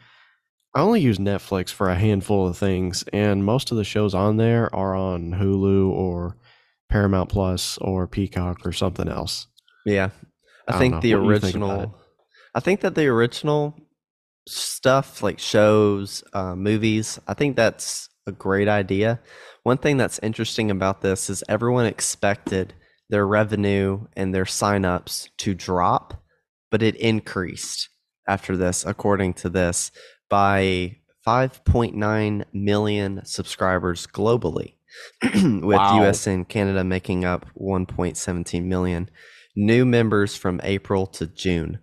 I 0.74 0.80
only 0.80 1.00
use 1.00 1.18
Netflix 1.18 1.70
for 1.70 1.88
a 1.88 1.94
handful 1.96 2.46
of 2.48 2.56
things, 2.58 3.04
and 3.12 3.44
most 3.44 3.70
of 3.70 3.76
the 3.76 3.84
shows 3.84 4.12
on 4.14 4.36
there 4.38 4.74
are 4.74 4.94
on 4.94 5.32
Hulu 5.34 5.88
or 5.90 6.36
Paramount 6.88 7.28
Plus 7.30 7.78
or 7.78 8.06
Peacock 8.08 8.66
or 8.66 8.72
something 8.72 9.08
else. 9.08 9.46
Yeah. 9.84 10.10
I, 10.68 10.76
I 10.76 10.78
think 10.78 11.02
the 11.02 11.14
What 11.14 11.24
you 11.24 11.40
think 11.40 11.54
original 11.54 11.94
I 12.54 12.60
think 12.60 12.80
that 12.80 12.94
the 12.94 13.06
original 13.06 13.74
stuff 14.46 15.22
like 15.22 15.38
shows, 15.38 16.22
uh, 16.32 16.54
movies, 16.54 17.18
I 17.26 17.34
think 17.34 17.56
that's 17.56 18.08
a 18.26 18.32
great 18.32 18.68
idea. 18.68 19.20
One 19.64 19.78
thing 19.78 19.96
that's 19.96 20.20
interesting 20.22 20.70
about 20.70 21.00
this 21.00 21.28
is 21.28 21.42
everyone 21.48 21.86
expected 21.86 22.74
their 23.08 23.26
revenue 23.26 24.06
and 24.16 24.34
their 24.34 24.44
signups 24.44 25.28
to 25.38 25.54
drop, 25.54 26.22
but 26.70 26.82
it 26.82 26.96
increased 26.96 27.88
after 28.28 28.56
this, 28.56 28.84
according 28.84 29.34
to 29.34 29.48
this, 29.48 29.90
by 30.30 30.96
5.9 31.26 32.44
million 32.52 33.22
subscribers 33.24 34.06
globally, 34.06 34.74
with 35.22 35.76
Wow. 35.76 36.02
US 36.04 36.26
and 36.26 36.48
Canada 36.48 36.84
making 36.84 37.24
up 37.24 37.46
1.17 37.58 38.64
million 38.64 39.10
new 39.56 39.84
members 39.84 40.36
from 40.36 40.60
April 40.64 41.06
to 41.06 41.26
June. 41.26 41.78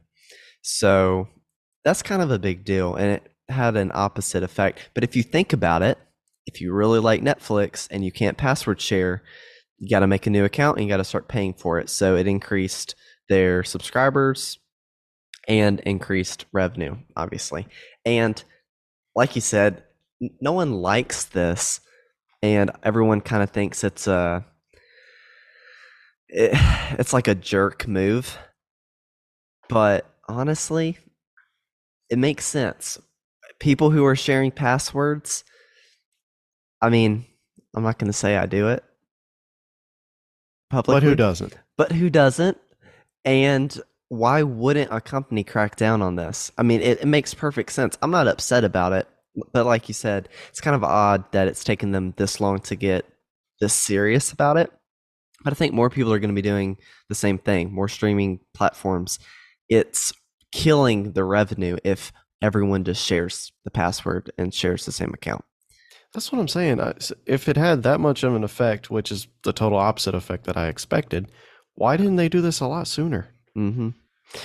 So 0.62 1.28
that's 1.84 2.02
kind 2.04 2.22
of 2.22 2.32
a 2.32 2.40
big 2.40 2.66
deal. 2.66 2.96
And 2.96 3.12
it 3.12 3.32
had 3.50 3.76
an 3.76 3.92
opposite 3.94 4.44
effect. 4.44 4.90
But 4.94 5.04
if 5.04 5.16
you 5.16 5.24
think 5.24 5.54
about 5.54 5.82
it, 5.82 5.98
if 6.46 6.62
you 6.62 6.74
really 6.74 7.00
like 7.00 7.22
Netflix 7.22 7.88
and 7.92 8.04
you 8.04 8.12
can't 8.12 8.38
password 8.38 8.82
share, 8.82 9.24
you 9.78 9.90
got 9.90 10.00
to 10.00 10.08
make 10.08 10.28
a 10.28 10.30
new 10.30 10.46
account 10.46 10.78
and 10.78 10.86
you 10.86 10.90
got 10.90 10.98
to 10.98 11.04
start 11.04 11.28
paying 11.28 11.54
for 11.54 11.80
it. 11.80 11.90
So 11.90 12.16
it 12.16 12.28
increased 12.28 12.96
their 13.30 13.64
subscribers 13.64 14.60
and 15.48 15.80
increased 15.82 16.46
revenue, 16.52 16.98
obviously. 17.16 17.68
And 18.06 18.44
like 19.16 19.36
you 19.36 19.42
said, 19.42 19.84
no 20.40 20.52
one 20.52 20.74
likes 20.74 21.26
this, 21.26 21.82
and 22.44 22.70
everyone 22.84 23.22
kind 23.22 23.42
of 23.42 23.50
thinks 23.50 23.84
it's 23.84 24.06
a 24.08 24.46
it, 26.32 26.52
it's 27.00 27.14
like 27.14 27.28
a 27.28 27.36
jerk 27.36 27.88
move. 27.88 28.38
But 29.70 30.06
honestly, 30.28 30.98
it 32.10 32.18
makes 32.18 32.46
sense. 32.46 33.00
People 33.60 33.92
who 33.92 34.06
are 34.06 34.16
sharing 34.16 34.52
passwords, 34.52 35.44
I 36.82 36.90
mean, 36.90 37.26
I'm 37.76 37.84
not 37.84 38.00
going 38.00 38.12
to 38.12 38.18
say 38.18 38.36
I 38.36 38.48
do 38.48 38.68
it 38.70 38.84
publicly, 40.70 40.96
But 40.96 41.04
who 41.04 41.16
doesn't? 41.16 41.58
but 41.78 41.92
who 41.92 42.10
doesn't? 42.10 42.58
And 43.24 43.80
why 44.10 44.44
wouldn't 44.44 44.92
a 44.92 45.00
company 45.00 45.44
crack 45.44 45.76
down 45.78 46.02
on 46.02 46.16
this? 46.16 46.52
I 46.58 46.64
mean, 46.64 46.82
it, 46.82 47.02
it 47.02 47.08
makes 47.08 47.34
perfect 47.34 47.72
sense. 47.72 47.98
I'm 48.02 48.12
not 48.12 48.28
upset 48.28 48.64
about 48.64 48.92
it, 48.94 49.08
but 49.54 49.66
like 49.66 49.88
you 49.88 49.94
said, 49.94 50.28
it's 50.50 50.60
kind 50.60 50.76
of 50.76 50.84
odd 50.84 51.32
that 51.32 51.48
it's 51.48 51.64
taken 51.64 51.92
them 51.92 52.14
this 52.18 52.42
long 52.42 52.60
to 52.62 52.76
get 52.76 53.06
this 53.62 53.74
serious 53.74 54.32
about 54.32 54.58
it. 54.58 54.72
But 55.44 55.54
I 55.54 55.56
think 55.56 55.74
more 55.74 55.90
people 55.90 56.14
are 56.14 56.20
going 56.20 56.30
to 56.30 56.36
be 56.36 56.42
doing 56.42 56.78
the 57.10 57.16
same 57.16 57.38
thing, 57.38 57.74
more 57.74 57.88
streaming 57.88 58.40
platforms. 58.54 59.20
It's 59.70 60.14
killing 60.52 61.14
the 61.14 61.24
revenue 61.24 61.78
if 61.84 62.12
everyone 62.42 62.84
just 62.84 63.04
shares 63.06 63.52
the 63.64 63.72
password 63.72 64.32
and 64.38 64.54
shares 64.54 64.86
the 64.86 64.92
same 64.92 65.14
account. 65.14 65.44
That's 66.14 66.32
what 66.32 66.40
I'm 66.40 66.48
saying. 66.48 66.80
If 67.26 67.48
it 67.48 67.56
had 67.56 67.84
that 67.84 68.02
much 68.02 68.24
of 68.24 68.36
an 68.36 68.44
effect, 68.44 68.92
which 68.92 69.12
is 69.12 69.28
the 69.44 69.54
total 69.54 69.78
opposite 69.78 70.14
effect 70.14 70.44
that 70.46 70.58
I 70.58 70.68
expected, 70.68 71.32
why 71.76 71.96
didn't 71.96 72.18
they 72.18 72.30
do 72.30 72.42
this 72.42 72.60
a 72.60 72.68
lot 72.68 72.88
sooner? 72.88 73.30
hmm 73.56 73.90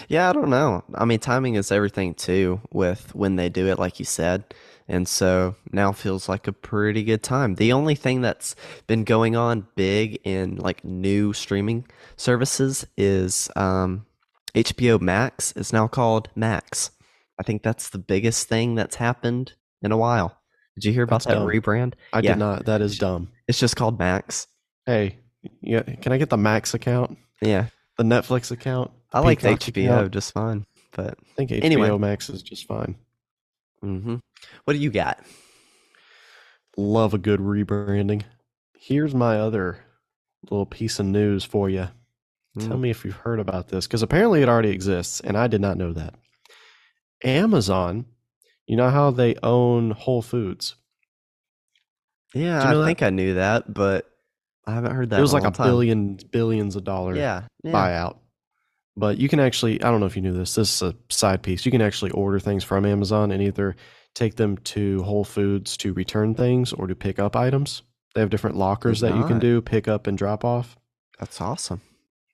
Yeah, 0.08 0.30
I 0.30 0.32
don't 0.32 0.50
know. 0.50 0.84
I 0.94 1.04
mean, 1.04 1.18
timing 1.18 1.56
is 1.56 1.72
everything 1.72 2.14
too 2.14 2.60
with 2.70 3.14
when 3.14 3.36
they 3.36 3.48
do 3.48 3.66
it, 3.66 3.78
like 3.78 3.98
you 3.98 4.04
said. 4.04 4.44
And 4.88 5.08
so 5.08 5.56
now 5.72 5.90
feels 5.92 6.28
like 6.28 6.46
a 6.46 6.52
pretty 6.52 7.02
good 7.02 7.22
time. 7.22 7.56
The 7.56 7.72
only 7.72 7.94
thing 7.96 8.20
that's 8.20 8.54
been 8.86 9.02
going 9.04 9.34
on 9.34 9.66
big 9.74 10.20
in 10.24 10.56
like 10.56 10.84
new 10.84 11.32
streaming 11.32 11.86
services 12.16 12.86
is 12.96 13.50
um, 13.56 14.06
HBO 14.54 15.00
Max 15.00 15.52
is 15.52 15.72
now 15.72 15.88
called 15.88 16.28
Max. 16.36 16.90
I 17.38 17.42
think 17.42 17.62
that's 17.62 17.90
the 17.90 17.98
biggest 17.98 18.48
thing 18.48 18.76
that's 18.76 18.96
happened 18.96 19.52
in 19.82 19.90
a 19.92 19.96
while. 19.96 20.38
Did 20.76 20.84
you 20.84 20.92
hear 20.92 21.02
about 21.02 21.22
That's 21.24 21.26
that 21.26 21.34
dumb. 21.40 21.48
rebrand? 21.48 21.94
I 22.12 22.20
Yeah. 22.20 22.32
did 22.32 22.38
not. 22.38 22.66
That 22.66 22.80
is 22.80 22.98
dumb. 22.98 23.28
It's 23.48 23.58
just 23.58 23.76
called 23.76 23.98
Max. 23.98 24.46
Hey, 24.86 25.18
yeah, 25.62 25.82
can 25.82 26.12
I 26.12 26.18
get 26.18 26.30
the 26.30 26.36
Max 26.36 26.74
account, 26.74 27.18
Yeah. 27.42 27.66
the 27.98 28.04
Netflix 28.04 28.50
account? 28.50 28.90
I 29.12 29.20
like 29.20 29.40
HBO 29.42 29.84
account? 29.84 30.12
just 30.12 30.32
fine. 30.32 30.64
But 30.92 31.18
I 31.20 31.32
think 31.36 31.50
HBO 31.50 31.64
Anyway. 31.64 31.98
Max 31.98 32.30
is 32.30 32.42
just 32.42 32.66
fine. 32.66 32.96
Hmm 33.80 34.16
what 34.64 34.72
do 34.74 34.78
you 34.78 34.90
got? 34.90 35.20
Love 36.76 37.14
a 37.14 37.18
good 37.18 37.40
rebranding. 37.40 38.22
Here's 38.78 39.14
my 39.14 39.38
other 39.38 39.78
little 40.50 40.66
piece 40.66 40.98
of 40.98 41.06
news 41.06 41.44
for 41.44 41.68
you. 41.70 41.88
Tell 42.58 42.76
Mm. 42.76 42.80
me 42.80 42.90
if 42.90 43.04
you've 43.04 43.14
heard 43.16 43.40
about 43.40 43.68
this 43.68 43.86
because 43.86 44.02
apparently 44.02 44.42
it 44.42 44.48
already 44.48 44.70
exists, 44.70 45.20
and 45.20 45.36
I 45.36 45.46
did 45.46 45.60
not 45.60 45.76
know 45.76 45.92
that. 45.92 46.14
Amazon, 47.24 48.06
you 48.66 48.76
know 48.76 48.90
how 48.90 49.10
they 49.10 49.34
own 49.42 49.90
Whole 49.92 50.22
Foods? 50.22 50.76
Yeah, 52.34 52.62
you 52.62 52.68
know 52.70 52.80
I 52.80 52.82
that? 52.82 52.86
think 52.88 53.02
I 53.02 53.10
knew 53.10 53.34
that, 53.34 53.72
but 53.72 54.06
I 54.66 54.74
haven't 54.74 54.94
heard 54.94 55.10
that. 55.10 55.18
it 55.18 55.22
was 55.22 55.32
like 55.32 55.44
a 55.44 55.50
time. 55.50 55.66
billion 55.68 56.18
billions 56.30 56.76
of 56.76 56.84
dollars 56.84 57.18
Yeah, 57.18 57.42
yeah. 57.62 57.72
buyout. 57.72 58.18
But 58.96 59.18
you 59.18 59.28
can 59.28 59.40
actually, 59.40 59.82
I 59.82 59.90
don't 59.90 60.00
know 60.00 60.06
if 60.06 60.16
you 60.16 60.22
knew 60.22 60.32
this, 60.32 60.54
this 60.54 60.74
is 60.74 60.82
a 60.82 60.94
side 61.10 61.42
piece. 61.42 61.66
You 61.66 61.72
can 61.72 61.82
actually 61.82 62.12
order 62.12 62.38
things 62.38 62.64
from 62.64 62.86
Amazon 62.86 63.30
and 63.30 63.42
either 63.42 63.76
take 64.14 64.36
them 64.36 64.56
to 64.58 65.02
Whole 65.02 65.24
Foods 65.24 65.76
to 65.78 65.92
return 65.92 66.34
things 66.34 66.72
or 66.72 66.86
to 66.86 66.94
pick 66.94 67.18
up 67.18 67.36
items. 67.36 67.82
They 68.14 68.22
have 68.22 68.30
different 68.30 68.56
lockers 68.56 69.00
that 69.00 69.14
you 69.14 69.26
can 69.26 69.38
do, 69.38 69.60
pick 69.60 69.86
up 69.86 70.06
and 70.06 70.16
drop 70.16 70.42
off. 70.42 70.78
That's 71.18 71.38
awesome. 71.38 71.82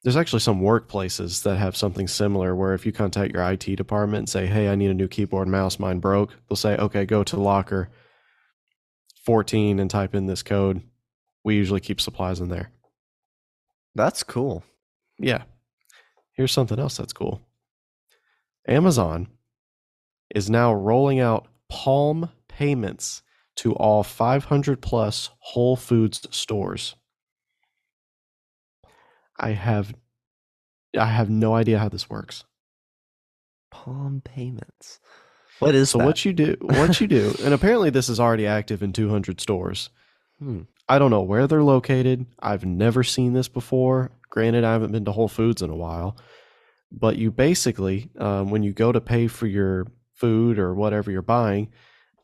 There's 0.05 0.17
actually 0.17 0.41
some 0.41 0.61
workplaces 0.61 1.43
that 1.43 1.57
have 1.57 1.77
something 1.77 2.07
similar 2.07 2.55
where 2.55 2.75
if 2.75 2.87
you 2.87 2.93
contact 2.93 3.33
your 3.35 3.43
IT 3.51 3.77
department 3.77 4.19
and 4.19 4.29
say, 4.29 4.47
hey, 4.47 4.69
I 4.69 4.77
need 4.77 4.91
a 4.91 4.95
new 4.95 5.09
keyboard 5.09 5.49
and 5.49 5.53
mouse, 5.53 5.81
mine 5.81 5.99
broke, 5.99 6.37
they'll 6.49 6.57
say, 6.57 6.77
okay, 6.77 7.05
go 7.05 7.25
to 7.25 7.37
locker 7.37 7.91
14 9.25 9.81
and 9.81 9.91
type 9.91 10.15
in 10.15 10.27
this 10.27 10.43
code. 10.43 10.83
We 11.45 11.57
usually 11.57 11.81
keep 11.81 12.01
supplies 12.01 12.41
in 12.41 12.49
there. 12.49 12.71
That's 13.97 14.23
cool. 14.23 14.63
Yeah. 15.19 15.43
Here's 16.33 16.53
something 16.53 16.79
else 16.79 16.97
that's 16.97 17.13
cool. 17.13 17.43
Amazon 18.67 19.29
is 20.35 20.49
now 20.49 20.73
rolling 20.73 21.21
out 21.21 21.47
Palm 21.69 22.31
payments 22.49 23.23
to 23.57 23.75
all 23.75 24.03
500 24.03 24.81
plus 24.81 25.31
Whole 25.39 25.77
Foods 25.77 26.27
stores. 26.31 26.95
I 29.39 29.51
have 29.51 29.95
I 30.99 31.07
have 31.07 31.31
no 31.31 31.55
idea 31.55 31.79
how 31.79 31.89
this 31.89 32.09
works. 32.11 32.45
Palm 33.71 34.21
payments. 34.25 35.01
What 35.59 35.75
is 35.75 35.91
So 35.91 35.99
that? 35.99 36.05
what 36.05 36.25
you 36.25 36.33
do, 36.33 36.57
what 36.61 37.01
you 37.01 37.07
do, 37.07 37.35
and 37.43 37.55
apparently 37.55 37.89
this 37.91 38.09
is 38.09 38.21
already 38.21 38.47
active 38.47 38.83
in 38.83 38.93
200 38.93 39.41
stores. 39.41 39.91
Hmm. 40.39 40.63
I 40.89 40.99
don't 40.99 41.11
know 41.11 41.23
where 41.23 41.47
they're 41.47 41.63
located. 41.63 42.27
I've 42.41 42.65
never 42.65 43.03
seen 43.03 43.33
this 43.33 43.49
before. 43.49 44.11
Granted, 44.31 44.65
I 44.65 44.73
haven't 44.73 44.93
been 44.93 45.05
to 45.07 45.13
Whole 45.13 45.29
Foods 45.29 45.63
in 45.63 45.71
a 45.71 45.77
while, 45.77 46.17
but 46.91 47.17
you 47.17 47.31
basically, 47.31 48.11
um, 48.19 48.51
when 48.51 48.63
you 48.63 48.73
go 48.73 48.93
to 48.93 49.01
pay 49.01 49.27
for 49.29 49.47
your 49.47 49.87
food 50.15 50.59
or 50.59 50.75
whatever 50.75 51.11
you're 51.11 51.23
buying, 51.23 51.71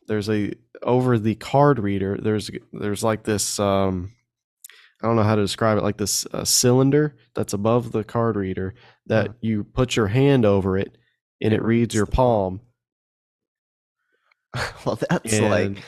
there's 0.07 0.29
a 0.29 0.53
over 0.83 1.19
the 1.19 1.35
card 1.35 1.79
reader. 1.79 2.17
There's 2.21 2.49
there's 2.73 3.03
like 3.03 3.23
this. 3.23 3.59
Um, 3.59 4.11
I 5.01 5.07
don't 5.07 5.15
know 5.15 5.23
how 5.23 5.35
to 5.35 5.41
describe 5.43 5.77
it. 5.77 5.83
Like 5.83 5.97
this 5.97 6.25
uh, 6.33 6.43
cylinder 6.45 7.15
that's 7.35 7.53
above 7.53 7.91
the 7.91 8.03
card 8.03 8.35
reader 8.35 8.73
that 9.07 9.27
Huh. 9.27 9.33
you 9.41 9.63
put 9.63 9.95
your 9.95 10.07
hand 10.07 10.45
over 10.45 10.77
it, 10.77 10.97
and 11.41 11.53
It 11.53 11.57
it, 11.57 11.63
reads 11.63 11.93
reads 11.93 11.95
your 11.95 12.05
palm. 12.05 12.59
palm. 14.53 14.73
well, 14.85 14.99
that's 15.09 15.39
like 15.39 15.83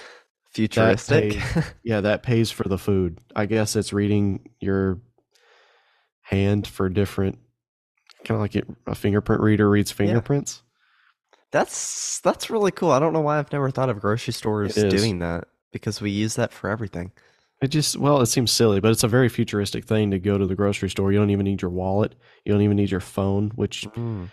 Futuristic. 0.53 1.38
Yeah, 1.84 2.01
that 2.01 2.24
pays 2.24 2.51
for 2.51 2.67
the 2.67 2.77
food. 2.77 3.20
I 3.36 3.46
guess 3.46 3.75
it's 3.75 3.93
reading 3.93 4.50
your 4.60 5.00
hand 6.22 6.67
for 6.67 6.89
different, 6.89 7.39
kind 8.25 8.36
of 8.36 8.41
like 8.41 8.55
it, 8.55 8.67
a 8.88 8.96
fingerprint 8.96 9.41
reader 9.41 9.70
reads 9.70 9.91
fingerprints. 9.91 10.62
that's 11.51 12.20
that's 12.22 12.50
really 12.50 12.72
cool. 12.72 12.91
I 12.91 13.00
don't 13.00 13.13
know 13.13 13.22
why 13.22 13.39
I've 13.39 13.51
never 13.51 13.72
thought 13.72 13.89
of 13.89 14.00
grocery 14.00 14.34
stores 14.34 14.75
doing 14.75 15.20
that 15.20 15.46
because 15.72 16.01
we 16.01 16.12
use 16.12 16.36
that 16.36 16.53
for 16.53 16.70
everything. 16.70 17.12
It 17.62 17.67
just, 17.67 17.96
well, 17.96 18.22
it 18.22 18.25
seems 18.25 18.51
silly, 18.51 18.79
but 18.79 18.89
it's 18.91 19.03
a 19.03 19.08
very 19.08 19.29
futuristic 19.29 19.86
thing 19.86 20.10
to 20.12 20.20
go 20.20 20.36
to 20.38 20.48
the 20.48 20.55
grocery 20.55 20.89
store. 20.89 21.12
You 21.12 21.20
don't 21.20 21.29
even 21.29 21.43
need 21.46 21.62
your 21.62 21.70
wallet. 21.70 22.15
You 22.43 22.51
don't 22.53 22.63
even 22.63 22.75
need 22.77 22.89
your 22.89 23.00
phone, 23.00 23.51
which, 23.53 23.86
Mm. 23.96 24.29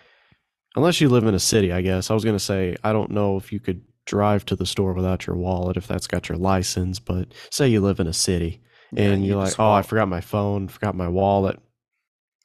unless 0.75 0.99
you 0.99 1.09
live 1.09 1.25
in 1.25 1.35
a 1.35 1.39
city, 1.39 1.71
I 1.71 1.81
guess. 1.81 2.09
I 2.09 2.15
was 2.15 2.23
going 2.23 2.35
to 2.35 2.43
say, 2.43 2.75
I 2.83 2.91
don't 2.91 3.11
know 3.11 3.37
if 3.37 3.51
you 3.53 3.59
could 3.59 3.81
drive 4.09 4.43
to 4.43 4.55
the 4.55 4.65
store 4.65 4.93
without 4.93 5.27
your 5.27 5.35
wallet 5.35 5.77
if 5.77 5.87
that's 5.87 6.07
got 6.07 6.29
your 6.29 6.37
license, 6.37 6.97
but 6.97 7.31
say 7.51 7.67
you 7.67 7.79
live 7.79 7.99
in 7.99 8.07
a 8.07 8.13
city 8.13 8.59
Yeah, 8.91 9.03
and 9.03 9.21
you 9.23 9.29
you're 9.29 9.43
like, 9.43 9.59
oh, 9.59 9.71
I 9.71 9.83
forgot 9.83 10.07
my 10.07 10.19
phone, 10.21 10.67
forgot 10.67 10.95
my 10.95 11.07
wallet. 11.07 11.59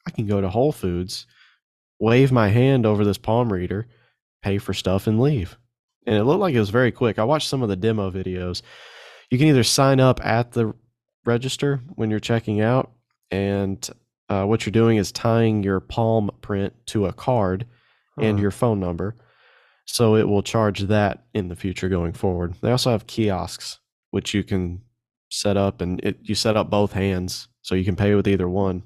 I 0.06 0.10
can 0.10 0.26
go 0.26 0.42
to 0.42 0.50
Whole 0.50 0.72
Foods, 0.72 1.26
wave 1.98 2.30
my 2.30 2.48
hand 2.48 2.84
over 2.84 3.02
this 3.02 3.16
palm 3.16 3.50
reader, 3.50 3.86
pay 4.42 4.58
for 4.58 4.74
stuff, 4.74 5.06
and 5.06 5.18
leave. 5.18 5.56
And 6.06 6.16
it 6.16 6.24
looked 6.24 6.40
like 6.40 6.54
it 6.54 6.60
was 6.60 6.68
very 6.68 6.92
quick. 6.92 7.18
I 7.18 7.24
watched 7.24 7.48
some 7.48 7.62
of 7.62 7.70
the 7.70 7.76
demo 7.76 8.10
videos. 8.10 8.60
You 9.30 9.38
can 9.38 9.48
either 9.48 9.64
sign 9.64 10.00
up 10.00 10.24
at 10.24 10.52
the 10.52 10.74
register 11.24 11.80
when 11.94 12.10
you're 12.10 12.20
checking 12.20 12.60
out, 12.60 12.92
and 13.30 13.88
uh, 14.28 14.44
what 14.44 14.66
you're 14.66 14.72
doing 14.72 14.98
is 14.98 15.10
tying 15.12 15.62
your 15.62 15.80
palm 15.80 16.30
print 16.42 16.74
to 16.88 17.06
a 17.06 17.12
card 17.14 17.64
and 18.18 18.38
your 18.38 18.50
phone 18.50 18.80
number. 18.80 19.16
So 19.86 20.16
it 20.16 20.28
will 20.28 20.42
charge 20.42 20.80
that 20.80 21.24
in 21.34 21.48
the 21.48 21.56
future 21.56 21.88
going 21.88 22.12
forward. 22.12 22.54
They 22.60 22.70
also 22.70 22.90
have 22.90 23.06
kiosks, 23.06 23.78
which 24.10 24.34
you 24.34 24.42
can 24.42 24.82
set 25.30 25.56
up 25.56 25.80
and 25.80 26.00
it, 26.04 26.18
you 26.22 26.34
set 26.34 26.56
up 26.56 26.70
both 26.70 26.92
hands 26.92 27.48
so 27.62 27.74
you 27.74 27.84
can 27.84 27.96
pay 27.96 28.14
with 28.14 28.28
either 28.28 28.48
one. 28.48 28.82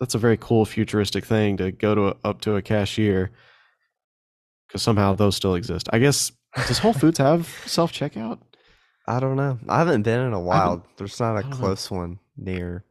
That's 0.00 0.14
a 0.14 0.18
very 0.18 0.36
cool 0.36 0.64
futuristic 0.64 1.24
thing 1.24 1.56
to 1.56 1.72
go 1.72 1.94
to 1.94 2.08
a, 2.08 2.16
up 2.24 2.40
to 2.42 2.56
a 2.56 2.62
cashier 2.62 3.30
because 4.66 4.82
somehow 4.82 5.14
those 5.14 5.34
still 5.34 5.54
exist. 5.54 5.88
I 5.92 5.98
guess 5.98 6.30
does 6.66 6.78
Whole 6.78 6.92
Foods 6.92 7.18
have 7.18 7.48
self 7.66 7.92
checkout? 7.92 8.38
I 9.06 9.20
don't 9.20 9.36
know. 9.36 9.58
I 9.68 9.78
haven't 9.78 10.02
been 10.02 10.20
in 10.20 10.32
a 10.34 10.40
while. 10.40 10.84
There's 10.98 11.18
not 11.18 11.36
a 11.36 11.42
don't 11.42 11.50
know. 11.50 11.56
close 11.56 11.90
one 11.90 12.18
near 12.36 12.84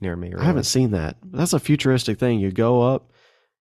near 0.00 0.16
me. 0.16 0.32
I 0.38 0.44
haven't 0.44 0.64
seen 0.64 0.92
that. 0.92 1.16
That's 1.24 1.52
a 1.52 1.58
futuristic 1.58 2.18
thing. 2.18 2.38
You 2.38 2.52
go 2.52 2.82
up, 2.82 3.12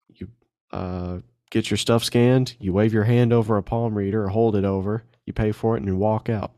you 0.09 0.29
uh, 0.71 1.19
get 1.51 1.71
your 1.71 1.79
stuff 1.79 2.05
scanned, 2.05 2.55
you 2.59 2.73
wave 2.73 2.93
your 2.93 3.05
hand 3.05 3.33
over 3.33 3.57
a 3.57 3.63
palm 3.63 3.95
reader 3.97 4.25
or 4.25 4.29
hold 4.29 4.57
it 4.57 4.65
over, 4.65 5.05
you 5.27 5.33
pay 5.33 5.53
for 5.53 5.75
it, 5.77 5.81
and 5.81 5.87
you 5.89 5.97
walk 5.97 6.29
out. 6.29 6.53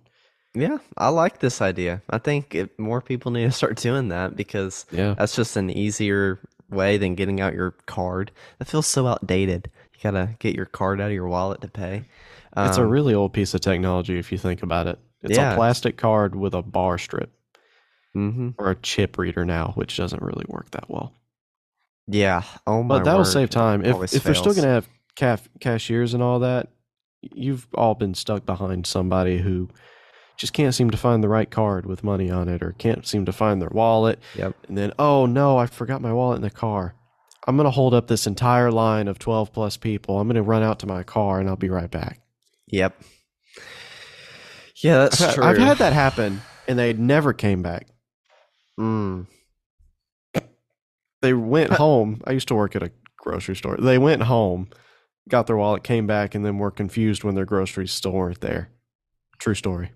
Yeah, 0.54 0.78
I 0.96 1.08
like 1.10 1.38
this 1.38 1.60
idea. 1.62 2.02
I 2.10 2.18
think 2.18 2.54
it, 2.54 2.76
more 2.78 3.00
people 3.00 3.30
need 3.30 3.44
to 3.44 3.52
start 3.52 3.76
doing 3.76 4.08
that 4.08 4.34
because 4.36 4.84
Yeah. 4.90 5.14
that's 5.16 5.36
just 5.36 5.56
an 5.56 5.70
easier 5.70 6.40
way 6.70 6.96
than 6.96 7.14
getting 7.14 7.40
out 7.40 7.54
your 7.54 7.72
card. 7.86 8.30
That 8.58 8.66
feels 8.68 8.86
so 8.86 9.06
outdated. 9.06 9.70
You 9.94 10.00
gotta 10.02 10.30
get 10.38 10.54
your 10.56 10.66
card 10.66 11.00
out 11.00 11.08
of 11.08 11.12
your 11.12 11.28
wallet 11.28 11.60
to 11.60 11.68
pay. 11.68 12.04
It's 12.56 12.78
a 12.78 12.82
Um, 12.82 12.88
really 12.90 13.14
old 13.14 13.32
piece 13.32 13.54
of 13.54 13.60
technology 13.60 14.18
if 14.18 14.32
you 14.32 14.38
think 14.38 14.62
about 14.62 14.86
it. 14.88 14.98
It's 15.22 15.36
Yeah. 15.36 15.52
a 15.52 15.56
plastic 15.56 15.96
card 15.96 16.34
with 16.34 16.52
a 16.54 16.62
bar 16.62 16.98
strip 16.98 17.30
mhm. 18.16 18.54
or 18.58 18.70
a 18.70 18.74
chip 18.76 19.18
reader 19.18 19.44
now, 19.44 19.72
which 19.76 19.96
doesn't 19.96 20.22
really 20.22 20.46
work 20.48 20.70
that 20.72 20.88
well. 20.90 21.12
Yeah. 22.10 22.42
Oh 22.66 22.82
my 22.82 22.98
But 22.98 23.04
that'll 23.04 23.20
word. 23.20 23.26
save 23.26 23.50
time. 23.50 23.84
If 23.84 23.94
always 23.94 24.14
if 24.14 24.22
they're 24.24 24.34
still 24.34 24.52
going 24.52 24.64
to 24.64 24.70
have 24.70 24.88
caf- 25.16 25.48
cashiers 25.60 26.14
and 26.14 26.22
all 26.22 26.40
that, 26.40 26.68
you've 27.20 27.66
all 27.74 27.94
been 27.94 28.14
stuck 28.14 28.44
behind 28.46 28.86
somebody 28.86 29.38
who 29.38 29.68
just 30.36 30.52
can't 30.52 30.74
seem 30.74 30.90
to 30.90 30.96
find 30.96 31.22
the 31.22 31.28
right 31.28 31.50
card 31.50 31.84
with 31.86 32.02
money 32.02 32.30
on 32.30 32.48
it 32.48 32.62
or 32.62 32.72
can't 32.72 33.06
seem 33.06 33.26
to 33.26 33.32
find 33.32 33.60
their 33.60 33.68
wallet. 33.70 34.18
Yep. 34.36 34.56
And 34.68 34.78
then, 34.78 34.92
oh 34.98 35.26
no, 35.26 35.58
I 35.58 35.66
forgot 35.66 36.00
my 36.00 36.12
wallet 36.12 36.36
in 36.36 36.42
the 36.42 36.50
car. 36.50 36.94
I'm 37.46 37.56
going 37.56 37.66
to 37.66 37.70
hold 37.70 37.94
up 37.94 38.06
this 38.06 38.26
entire 38.26 38.70
line 38.70 39.08
of 39.08 39.18
12 39.18 39.52
plus 39.52 39.76
people. 39.76 40.18
I'm 40.18 40.26
going 40.28 40.36
to 40.36 40.42
run 40.42 40.62
out 40.62 40.78
to 40.80 40.86
my 40.86 41.02
car 41.02 41.40
and 41.40 41.48
I'll 41.48 41.56
be 41.56 41.70
right 41.70 41.90
back. 41.90 42.20
Yep. 42.68 42.94
Yeah, 44.82 44.98
that's 44.98 45.20
I've, 45.20 45.34
true. 45.34 45.44
I've 45.44 45.58
had 45.58 45.78
that 45.78 45.92
happen 45.92 46.40
and 46.66 46.78
they 46.78 46.92
never 46.92 47.32
came 47.32 47.62
back. 47.62 47.86
Mm. 48.78 49.26
They 51.22 51.34
went 51.34 51.72
home. 51.72 52.20
I 52.26 52.32
used 52.32 52.48
to 52.48 52.54
work 52.54 52.74
at 52.76 52.82
a 52.82 52.90
grocery 53.18 53.56
store. 53.56 53.76
They 53.76 53.98
went 53.98 54.22
home, 54.22 54.68
got 55.28 55.46
their 55.46 55.56
wallet, 55.56 55.84
came 55.84 56.06
back, 56.06 56.34
and 56.34 56.44
then 56.44 56.58
were 56.58 56.70
confused 56.70 57.24
when 57.24 57.34
their 57.34 57.44
groceries 57.44 57.92
still 57.92 58.12
weren't 58.12 58.40
there. 58.40 58.70
True 59.38 59.54
story. 59.54 59.92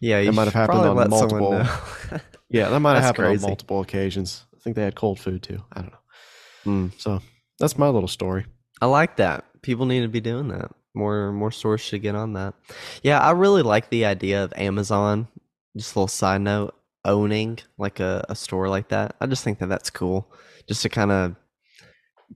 Yeah, 0.00 0.20
you 0.20 0.32
might 0.32 0.44
have 0.44 0.54
happened 0.54 0.80
on 0.80 1.10
multiple- 1.10 1.64
Yeah, 2.50 2.68
that 2.70 2.80
might 2.80 2.94
have 2.94 3.02
happened 3.04 3.26
crazy. 3.26 3.44
on 3.44 3.50
multiple 3.50 3.80
occasions. 3.80 4.44
I 4.54 4.58
think 4.60 4.76
they 4.76 4.82
had 4.82 4.94
cold 4.94 5.20
food 5.20 5.42
too. 5.42 5.62
I 5.72 5.80
don't 5.82 5.92
know. 5.92 5.98
Mm. 6.72 7.00
So 7.00 7.20
that's 7.58 7.76
my 7.78 7.88
little 7.88 8.08
story. 8.08 8.46
I 8.80 8.86
like 8.86 9.16
that. 9.16 9.44
People 9.62 9.86
need 9.86 10.00
to 10.00 10.08
be 10.08 10.20
doing 10.20 10.48
that. 10.48 10.70
More 10.94 11.32
more 11.32 11.50
stores 11.52 11.80
should 11.80 12.02
get 12.02 12.14
on 12.14 12.32
that. 12.34 12.54
Yeah, 13.02 13.20
I 13.20 13.32
really 13.32 13.62
like 13.62 13.90
the 13.90 14.04
idea 14.06 14.42
of 14.44 14.52
Amazon. 14.56 15.28
Just 15.76 15.94
a 15.94 15.98
little 15.98 16.08
side 16.08 16.40
note, 16.40 16.74
owning 17.04 17.58
like 17.76 18.00
a, 18.00 18.24
a 18.28 18.34
store 18.34 18.68
like 18.68 18.88
that. 18.88 19.14
I 19.20 19.26
just 19.26 19.44
think 19.44 19.58
that 19.58 19.68
that's 19.68 19.90
cool. 19.90 20.32
Just 20.68 20.82
to 20.82 20.88
kind 20.88 21.10
of 21.10 21.34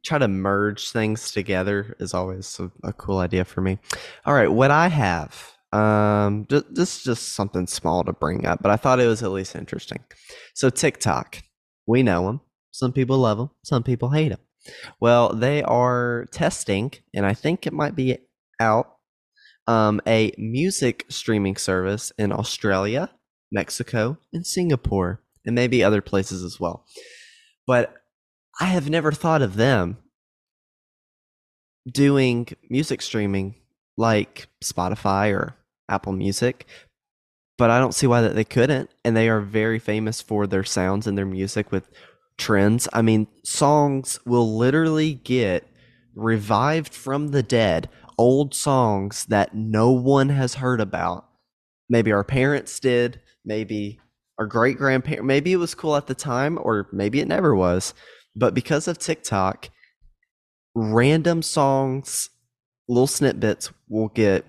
try 0.03 0.19
to 0.19 0.29
merge 0.29 0.91
things 0.91 1.31
together 1.33 1.95
is 2.01 2.15
always 2.15 2.59
a, 2.59 2.71
a 2.83 2.93
cool 2.95 3.19
idea 3.19 3.45
for 3.45 3.61
me. 3.61 3.79
All 4.25 4.35
right, 4.35 4.51
what 4.51 4.71
I 4.71 4.89
have, 4.89 5.53
um, 5.73 6.47
ju- 6.49 6.65
this 6.71 6.97
is 6.97 7.05
just 7.05 7.35
something 7.35 7.67
small 7.67 8.03
to 8.05 8.13
bring 8.13 8.47
up, 8.47 8.63
but 8.63 8.73
I 8.73 8.77
thought 8.77 9.01
it 9.01 9.07
was 9.07 9.23
at 9.23 9.31
least 9.31 9.55
interesting. 9.55 10.03
So 10.55 10.71
TikTok, 10.71 11.43
we 11.87 12.03
know 12.03 12.27
them. 12.27 12.41
Some 12.71 12.93
people 12.93 13.19
love 13.19 13.39
them. 13.39 13.51
Some 13.65 13.83
people 13.83 14.11
hate 14.11 14.31
them. 14.31 14.41
Well, 15.01 15.35
they 15.35 15.63
are 15.63 16.27
testing, 16.33 16.93
and 17.15 17.27
I 17.27 17.35
think 17.35 17.67
it 17.67 17.73
might 17.73 17.95
be 17.95 18.19
out, 18.61 18.97
um, 19.67 20.01
a 20.07 20.33
music 20.39 21.05
streaming 21.09 21.57
service 21.57 22.13
in 22.19 22.33
Australia, 22.33 23.11
Mexico, 23.51 24.17
and 24.33 24.47
Singapore, 24.47 25.21
and 25.45 25.55
maybe 25.55 25.85
other 25.85 26.01
places 26.01 26.43
as 26.45 26.59
well. 26.59 26.87
But 27.67 27.95
I 28.61 28.67
have 28.67 28.91
never 28.91 29.13
thought 29.13 29.43
of 29.43 29.57
them 29.57 29.99
doing 31.91 32.49
music 32.69 33.03
streaming 33.03 33.55
like 33.97 34.49
Spotify 34.63 35.33
or 35.35 35.57
Apple 35.89 36.13
Music, 36.13 36.67
but 37.59 37.71
I 37.71 37.79
don't 37.79 37.95
see 37.95 38.07
why 38.07 38.21
that 38.21 38.35
they 38.35 38.45
couldn't. 38.45 38.91
And 39.05 39.17
they 39.17 39.29
are 39.29 39.41
very 39.41 39.79
famous 39.79 40.21
for 40.21 40.47
their 40.47 40.65
sounds 40.65 41.07
and 41.07 41.17
their 41.17 41.27
music 41.27 41.73
with 41.73 41.91
trends. 42.39 42.89
I 42.93 43.03
mean, 43.03 43.27
songs 43.45 44.19
will 44.25 44.57
literally 44.57 45.15
get 45.15 45.67
revived 46.15 46.95
from 46.95 47.29
the 47.29 47.43
dead, 47.43 47.89
old 48.19 48.55
songs 48.55 49.27
that 49.27 49.55
no 49.55 49.91
one 49.91 50.29
has 50.29 50.55
heard 50.57 50.81
about. 50.81 51.27
Maybe 51.89 52.13
our 52.13 52.25
parents 52.25 52.81
did, 52.81 53.21
maybe 53.45 53.99
our 54.39 54.47
great 54.47 54.79
grandparents, 54.79 55.27
maybe 55.27 55.53
it 55.53 55.57
was 55.57 55.75
cool 55.75 55.97
at 55.97 56.07
the 56.07 56.15
time, 56.15 56.59
or 56.61 56.89
maybe 56.93 57.21
it 57.21 57.29
never 57.29 57.55
was. 57.55 57.95
But 58.35 58.55
because 58.55 58.89
of 58.89 58.99
TikTok, 58.99 59.69
random 60.75 61.43
songs, 61.43 62.31
little 62.89 63.07
snippets 63.07 63.71
will 63.89 64.09
get 64.09 64.47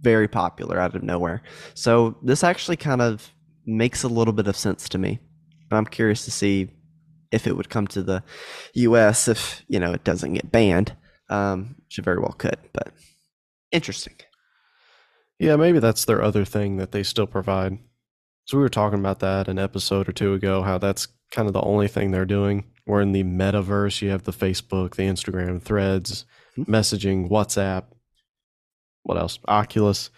very 0.00 0.28
popular 0.28 0.78
out 0.78 0.94
of 0.94 1.02
nowhere. 1.02 1.42
So 1.74 2.16
this 2.22 2.44
actually 2.44 2.76
kind 2.76 3.02
of 3.02 3.32
makes 3.66 4.02
a 4.02 4.08
little 4.08 4.32
bit 4.32 4.46
of 4.46 4.56
sense 4.56 4.88
to 4.90 4.98
me. 4.98 5.18
I'm 5.70 5.84
curious 5.84 6.24
to 6.24 6.30
see 6.30 6.70
if 7.30 7.46
it 7.46 7.56
would 7.56 7.68
come 7.68 7.86
to 7.88 8.02
the 8.02 8.22
US 8.74 9.28
if, 9.28 9.62
you 9.68 9.78
know, 9.78 9.92
it 9.92 10.04
doesn't 10.04 10.34
get 10.34 10.50
banned. 10.50 10.94
Um, 11.30 11.76
which 11.84 11.98
it 11.98 12.04
very 12.06 12.18
well 12.18 12.34
could, 12.38 12.56
but 12.72 12.90
interesting. 13.70 14.14
Yeah, 15.38 15.56
maybe 15.56 15.78
that's 15.78 16.06
their 16.06 16.22
other 16.22 16.46
thing 16.46 16.78
that 16.78 16.92
they 16.92 17.02
still 17.02 17.26
provide. 17.26 17.78
So 18.46 18.56
we 18.56 18.62
were 18.62 18.70
talking 18.70 18.98
about 18.98 19.20
that 19.20 19.46
an 19.46 19.58
episode 19.58 20.08
or 20.08 20.12
two 20.12 20.32
ago, 20.32 20.62
how 20.62 20.78
that's 20.78 21.06
kind 21.30 21.46
of 21.46 21.52
the 21.52 21.60
only 21.60 21.86
thing 21.86 22.10
they're 22.10 22.24
doing. 22.24 22.64
Where 22.88 23.02
in 23.02 23.12
the 23.12 23.22
metaverse, 23.22 24.00
you 24.00 24.08
have 24.08 24.22
the 24.22 24.32
Facebook, 24.32 24.94
the 24.94 25.02
Instagram, 25.02 25.60
threads, 25.60 26.24
Hmm. 26.56 26.62
messaging, 26.62 27.28
WhatsApp, 27.28 27.84
what 29.02 29.18
else? 29.18 29.38
Oculus. 29.46 30.08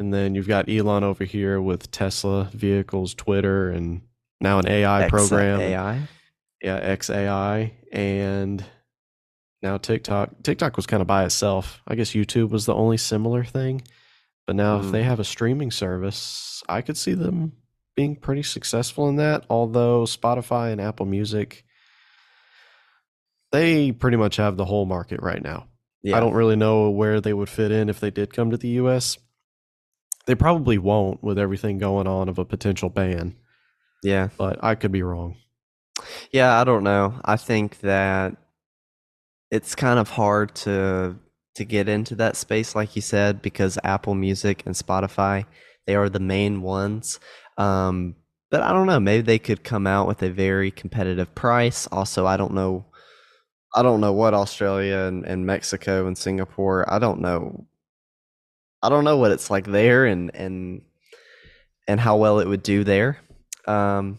And 0.00 0.12
then 0.12 0.34
you've 0.34 0.48
got 0.48 0.68
Elon 0.68 1.04
over 1.04 1.22
here 1.22 1.60
with 1.62 1.88
Tesla 1.92 2.50
vehicles, 2.52 3.14
Twitter, 3.14 3.70
and 3.70 4.02
now 4.40 4.58
an 4.58 4.66
AI 4.66 5.04
X- 5.04 5.10
program. 5.10 5.60
AI. 5.60 6.08
Yeah, 6.60 6.80
XAI. 6.96 7.74
And 7.92 8.64
now 9.62 9.76
TikTok. 9.78 10.42
TikTok 10.42 10.74
was 10.76 10.86
kind 10.86 11.00
of 11.00 11.06
by 11.06 11.24
itself. 11.24 11.80
I 11.86 11.94
guess 11.94 12.10
YouTube 12.10 12.50
was 12.50 12.66
the 12.66 12.74
only 12.74 12.96
similar 12.96 13.44
thing. 13.44 13.82
But 14.48 14.56
now, 14.56 14.80
if 14.80 14.90
they 14.90 15.02
Mm. 15.02 15.06
have 15.06 15.20
a 15.20 15.24
streaming 15.24 15.70
service, 15.70 16.60
I 16.68 16.80
could 16.80 16.96
see 16.96 17.14
them 17.14 17.52
being 17.94 18.16
pretty 18.16 18.42
successful 18.42 19.08
in 19.08 19.14
that. 19.16 19.44
Although 19.48 20.04
Spotify 20.06 20.72
and 20.72 20.80
Apple 20.80 21.06
Music, 21.06 21.64
they 23.52 23.92
pretty 23.92 24.16
much 24.16 24.36
have 24.36 24.56
the 24.56 24.64
whole 24.64 24.86
market 24.86 25.20
right 25.22 25.42
now. 25.42 25.66
Yeah. 26.02 26.16
I 26.16 26.20
don't 26.20 26.34
really 26.34 26.56
know 26.56 26.90
where 26.90 27.20
they 27.20 27.32
would 27.32 27.48
fit 27.48 27.72
in 27.72 27.88
if 27.88 28.00
they 28.00 28.10
did 28.10 28.32
come 28.32 28.50
to 28.50 28.56
the 28.56 28.68
US. 28.68 29.18
They 30.26 30.34
probably 30.34 30.78
won't 30.78 31.22
with 31.22 31.38
everything 31.38 31.78
going 31.78 32.06
on 32.06 32.28
of 32.28 32.38
a 32.38 32.44
potential 32.44 32.90
ban, 32.90 33.34
yeah. 34.02 34.28
but 34.36 34.62
I 34.62 34.74
could 34.74 34.92
be 34.92 35.02
wrong. 35.02 35.36
Yeah, 36.30 36.60
I 36.60 36.64
don't 36.64 36.84
know. 36.84 37.20
I 37.24 37.36
think 37.36 37.80
that 37.80 38.36
it's 39.50 39.74
kind 39.74 39.98
of 39.98 40.10
hard 40.10 40.54
to 40.54 41.16
to 41.54 41.64
get 41.64 41.88
into 41.88 42.14
that 42.14 42.36
space 42.36 42.76
like 42.76 42.94
you 42.94 43.02
said 43.02 43.42
because 43.42 43.78
Apple 43.82 44.14
Music 44.14 44.62
and 44.64 44.76
Spotify, 44.76 45.44
they 45.86 45.96
are 45.96 46.08
the 46.08 46.20
main 46.20 46.62
ones. 46.62 47.18
Um 47.56 48.14
but 48.50 48.62
I 48.62 48.72
don't 48.72 48.86
know, 48.86 49.00
maybe 49.00 49.22
they 49.22 49.38
could 49.38 49.64
come 49.64 49.86
out 49.86 50.06
with 50.06 50.22
a 50.22 50.30
very 50.30 50.70
competitive 50.70 51.34
price. 51.34 51.86
Also, 51.88 52.26
I 52.26 52.36
don't 52.36 52.54
know 52.54 52.86
I 53.74 53.82
don't 53.82 54.00
know 54.00 54.12
what 54.12 54.34
Australia 54.34 54.98
and, 55.00 55.24
and 55.24 55.46
Mexico 55.46 56.06
and 56.06 56.16
Singapore, 56.16 56.90
I 56.92 56.98
don't 56.98 57.20
know 57.20 57.66
I 58.82 58.88
don't 58.88 59.04
know 59.04 59.16
what 59.16 59.32
it's 59.32 59.50
like 59.50 59.66
there 59.66 60.06
and 60.06 60.34
and 60.34 60.82
and 61.86 61.98
how 61.98 62.16
well 62.16 62.38
it 62.38 62.46
would 62.46 62.62
do 62.62 62.84
there. 62.84 63.18
Um 63.66 64.18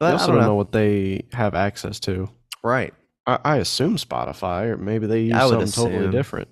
I 0.00 0.12
but 0.12 0.12
also 0.12 0.24
I 0.24 0.26
don't 0.26 0.34
don't 0.36 0.42
know. 0.42 0.48
know. 0.48 0.54
what 0.56 0.72
they 0.72 1.26
have 1.32 1.54
access 1.54 2.00
to. 2.00 2.28
Right. 2.62 2.94
I, 3.26 3.38
I 3.44 3.56
assume 3.58 3.96
Spotify, 3.96 4.66
or 4.70 4.76
maybe 4.76 5.06
they 5.06 5.22
use 5.22 5.34
I 5.34 5.48
something 5.48 5.70
totally 5.70 6.10
different. 6.10 6.48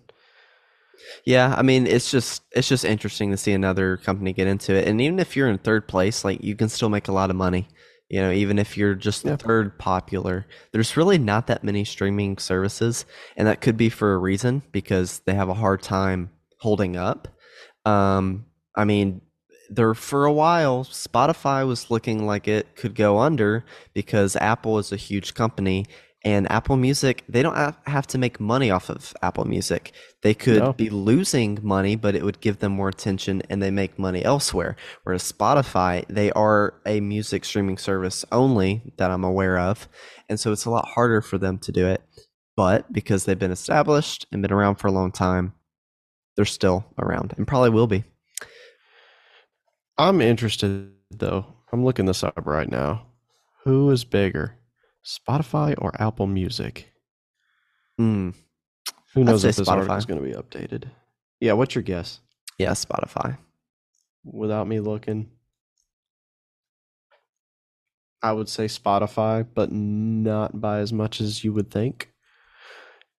Yeah, 1.24 1.54
I 1.56 1.62
mean, 1.62 1.86
it's 1.86 2.10
just 2.10 2.42
it's 2.52 2.68
just 2.68 2.84
interesting 2.84 3.30
to 3.30 3.36
see 3.36 3.52
another 3.52 3.96
company 3.96 4.32
get 4.32 4.46
into 4.46 4.74
it. 4.74 4.86
And 4.86 5.00
even 5.00 5.18
if 5.18 5.36
you're 5.36 5.48
in 5.48 5.58
third 5.58 5.88
place, 5.88 6.24
like 6.24 6.42
you 6.42 6.54
can 6.56 6.68
still 6.68 6.88
make 6.88 7.08
a 7.08 7.12
lot 7.12 7.30
of 7.30 7.36
money 7.36 7.68
You 8.08 8.20
know, 8.22 8.30
even 8.30 8.58
if 8.58 8.76
you're 8.76 8.94
just 8.94 9.24
Yeah. 9.24 9.36
third 9.36 9.78
popular, 9.78 10.46
there's 10.72 10.96
really 10.96 11.18
not 11.18 11.46
that 11.48 11.62
many 11.62 11.84
streaming 11.84 12.38
services, 12.38 13.04
and 13.36 13.46
that 13.46 13.60
could 13.60 13.76
be 13.76 13.90
for 13.90 14.14
a 14.14 14.18
reason 14.18 14.62
because 14.72 15.20
they 15.26 15.34
have 15.34 15.48
a 15.48 15.54
hard 15.54 15.82
time 15.82 16.30
holding 16.60 16.96
up. 16.96 17.28
Um, 17.84 18.46
I 18.74 18.84
mean, 18.84 19.20
there 19.70 19.92
for 19.94 20.24
a 20.24 20.32
while, 20.32 20.84
Spotify 20.84 21.66
was 21.66 21.90
looking 21.90 22.26
like 22.26 22.48
it 22.48 22.74
could 22.76 22.94
go 22.94 23.18
under 23.18 23.64
because 23.92 24.36
Apple 24.36 24.78
is 24.78 24.92
a 24.92 24.96
huge 24.96 25.34
company, 25.34 25.84
and 26.24 26.50
Apple 26.50 26.76
Music 26.76 27.24
they 27.28 27.42
don't 27.42 27.54
have- 27.56 27.78
have 27.86 28.06
to 28.08 28.18
make 28.18 28.40
money 28.40 28.70
off 28.70 28.88
of 28.90 29.14
Apple 29.22 29.44
Music. 29.44 29.92
They 30.22 30.34
could 30.34 30.58
No. 30.58 30.72
be 30.72 30.90
losing 30.90 31.58
money, 31.62 31.94
but 31.94 32.14
it 32.14 32.24
would 32.24 32.40
give 32.40 32.58
them 32.58 32.72
more 32.72 32.88
attention, 32.88 33.42
and 33.48 33.62
they 33.62 33.70
make 33.70 33.98
money 33.98 34.24
elsewhere. 34.24 34.74
Whereas 35.04 35.30
Spotify, 35.30 36.04
they 36.08 36.32
are 36.32 36.74
a 36.84 37.00
music 37.00 37.44
streaming 37.44 37.78
service 37.78 38.24
only 38.32 38.92
that 38.96 39.10
I'm 39.10 39.24
aware 39.24 39.58
of, 39.58 39.88
and 40.28 40.40
so 40.40 40.50
it's 40.52 40.64
a 40.64 40.70
lot 40.70 40.88
harder 40.88 41.20
for 41.22 41.38
them 41.38 41.58
to 41.58 41.70
do 41.72 41.86
it. 41.86 42.02
But 42.56 42.92
because 42.92 43.24
they've 43.24 43.38
been 43.38 43.52
established 43.52 44.26
and 44.32 44.42
been 44.42 44.52
around 44.52 44.76
for 44.76 44.88
a 44.88 44.92
long 44.92 45.12
time, 45.12 45.52
they're 46.34 46.44
still 46.44 46.86
around 46.98 47.32
and 47.36 47.46
probably 47.46 47.70
will 47.70 47.86
be. 47.86 48.02
I'm 49.96 50.20
interested 50.20 50.92
though. 51.10 51.46
I'm 51.72 51.84
looking 51.84 52.06
this 52.06 52.24
up 52.24 52.34
right 52.44 52.70
now. 52.70 53.06
Who 53.64 53.90
is 53.90 54.04
bigger, 54.04 54.57
Spotify 55.08 55.74
or 55.78 55.90
Apple 56.00 56.26
Music? 56.26 56.92
Mm, 57.98 58.34
Who 59.14 59.24
knows 59.24 59.44
if 59.44 59.56
this 59.56 59.68
article 59.68 59.96
is 59.96 60.04
going 60.06 60.22
to 60.22 60.28
be 60.28 60.34
updated? 60.34 60.90
Yeah, 61.40 61.54
what's 61.54 61.74
your 61.74 61.82
guess? 61.82 62.20
yeah, 62.58 62.72
Spotify. 62.72 63.38
Without 64.24 64.66
me 64.66 64.80
looking, 64.80 65.30
I 68.22 68.32
would 68.32 68.48
say 68.48 68.66
Spotify, 68.66 69.46
but 69.54 69.70
not 69.72 70.60
by 70.60 70.80
as 70.80 70.92
much 70.92 71.20
as 71.20 71.44
you 71.44 71.52
would 71.52 71.70
think. 71.70 72.10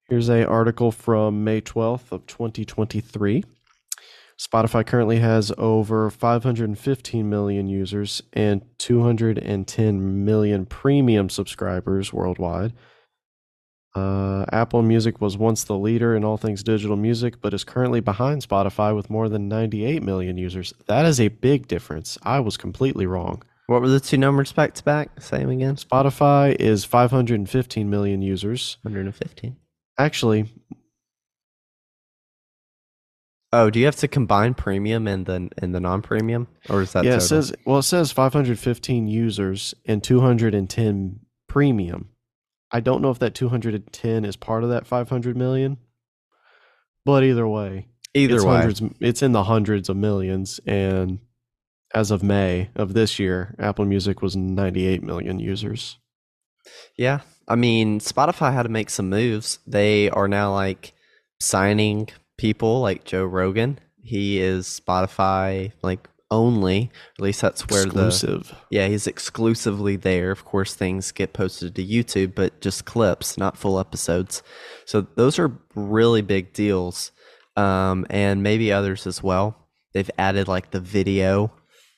Here's 0.09 0.29
a 0.29 0.45
article 0.45 0.91
from 0.91 1.43
May 1.43 1.61
12th 1.61 2.11
of 2.11 2.27
2023. 2.27 3.43
Spotify 4.39 4.85
currently 4.85 5.19
has 5.19 5.51
over 5.57 6.09
515 6.09 7.29
million 7.29 7.67
users 7.67 8.23
and 8.31 8.61
210 8.77 10.25
million 10.25 10.65
premium 10.65 11.29
subscribers 11.29 12.13
worldwide. 12.13 12.71
Uh, 13.95 14.45
Apple 14.51 14.81
Music 14.81 15.19
was 15.19 15.37
once 15.37 15.65
the 15.65 15.77
leader 15.77 16.15
in 16.15 16.23
all 16.23 16.37
things 16.37 16.63
digital 16.63 16.95
music, 16.95 17.41
but 17.41 17.53
is 17.53 17.65
currently 17.65 17.99
behind 17.99 18.47
Spotify 18.47 18.95
with 18.95 19.09
more 19.09 19.27
than 19.27 19.49
98 19.49 20.03
million 20.03 20.37
users. 20.37 20.73
That 20.87 21.05
is 21.05 21.19
a 21.19 21.27
big 21.27 21.67
difference. 21.67 22.17
I 22.23 22.39
was 22.39 22.55
completely 22.55 23.05
wrong. 23.05 23.43
What 23.67 23.81
were 23.81 23.89
the 23.89 23.99
two 23.99 24.17
numbers 24.17 24.53
back 24.53 24.73
to 24.75 24.83
back? 24.83 25.13
Them 25.19 25.49
again. 25.49 25.75
Spotify 25.75 26.55
is 26.57 26.85
515 26.85 27.89
million 27.89 28.21
users. 28.21 28.77
115. 28.83 29.57
Actually, 29.97 30.45
Oh, 33.51 33.69
do 33.69 33.79
you 33.79 33.85
have 33.85 33.95
to 33.97 34.07
combine 34.07 34.53
premium 34.53 35.07
and 35.07 35.25
the 35.25 35.49
and 35.57 35.73
the 35.73 35.79
non-premium, 35.79 36.47
or 36.69 36.81
is 36.83 36.93
that 36.93 37.03
yeah, 37.03 37.15
it 37.15 37.21
says 37.21 37.51
well, 37.65 37.79
it 37.79 37.83
says 37.83 38.11
515 38.11 39.07
users 39.07 39.73
and 39.85 40.03
210 40.03 41.19
premium. 41.47 42.09
I 42.71 42.79
don't 42.79 43.01
know 43.01 43.09
if 43.09 43.17
that 43.19 43.33
210 43.33 44.25
is 44.25 44.35
part 44.35 44.63
of 44.63 44.69
that 44.69 44.85
500 44.85 45.35
million, 45.35 45.77
but 47.05 47.23
either 47.23 47.47
way, 47.47 47.87
Either 48.13 48.35
it's 48.35 48.43
way, 48.43 48.57
hundreds, 48.57 48.81
it's 48.99 49.21
in 49.23 49.31
the 49.31 49.45
hundreds 49.45 49.89
of 49.89 49.97
millions. 49.97 50.59
And 50.67 51.19
as 51.95 52.11
of 52.11 52.21
May 52.21 52.69
of 52.75 52.93
this 52.93 53.17
year, 53.17 53.55
Apple 53.57 53.85
Music 53.85 54.21
was 54.21 54.35
98 54.35 55.01
million 55.01 55.39
users. 55.39 55.97
yeah. 56.97 57.21
I 57.47 57.55
mean, 57.55 57.99
Spotify 57.99 58.53
had 58.53 58.63
to 58.63 58.69
make 58.69 58.91
some 58.91 59.09
moves. 59.09 59.57
They 59.65 60.07
are 60.11 60.27
now 60.27 60.53
like 60.53 60.93
signing 61.41 62.09
people 62.39 62.79
like 62.79 63.03
Joe 63.03 63.25
Rogan. 63.25 63.79
He 64.01 64.39
is 64.39 64.65
Spotify 64.65 65.73
like 65.83 66.07
only. 66.31 66.91
At 67.17 67.23
least 67.23 67.41
that's 67.41 67.67
where 67.67 67.83
the 67.83 67.87
Exclusive. 68.07 68.55
Yeah, 68.69 68.87
he's 68.87 69.07
exclusively 69.07 69.97
there. 69.97 70.31
Of 70.31 70.45
course, 70.45 70.73
things 70.73 71.11
get 71.11 71.33
posted 71.33 71.75
to 71.75 71.85
YouTube, 71.85 72.35
but 72.35 72.61
just 72.61 72.85
clips, 72.85 73.37
not 73.37 73.57
full 73.57 73.79
episodes. 73.79 74.41
So 74.85 75.01
those 75.15 75.37
are 75.37 75.59
really 75.75 76.21
big 76.21 76.53
deals, 76.53 77.11
um, 77.57 78.05
and 78.09 78.41
maybe 78.41 78.71
others 78.71 79.05
as 79.05 79.21
well. 79.21 79.67
They've 79.93 80.11
added 80.17 80.47
like 80.47 80.71
the 80.71 80.79
video, 80.79 81.51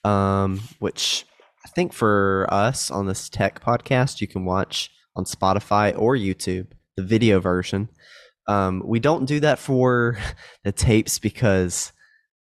um, 0.04 0.62
which 0.80 1.26
I 1.66 1.70
think 1.70 1.94
for 1.94 2.48
us 2.50 2.90
on 2.90 3.06
this 3.06 3.30
tech 3.30 3.64
podcast, 3.64 4.22
you 4.22 4.28
can 4.28 4.46
watch 4.46 4.90
on 5.16 5.26
Spotify 5.26 5.94
or 5.98 6.16
YouTube, 6.16 6.68
the 6.96 7.04
video 7.04 7.40
version. 7.40 7.90
Um, 8.48 8.82
we 8.86 9.00
don't 9.00 9.26
do 9.26 9.40
that 9.42 9.60
for 9.60 10.18
the 10.64 10.72
tapes 10.72 11.20
because 11.20 11.92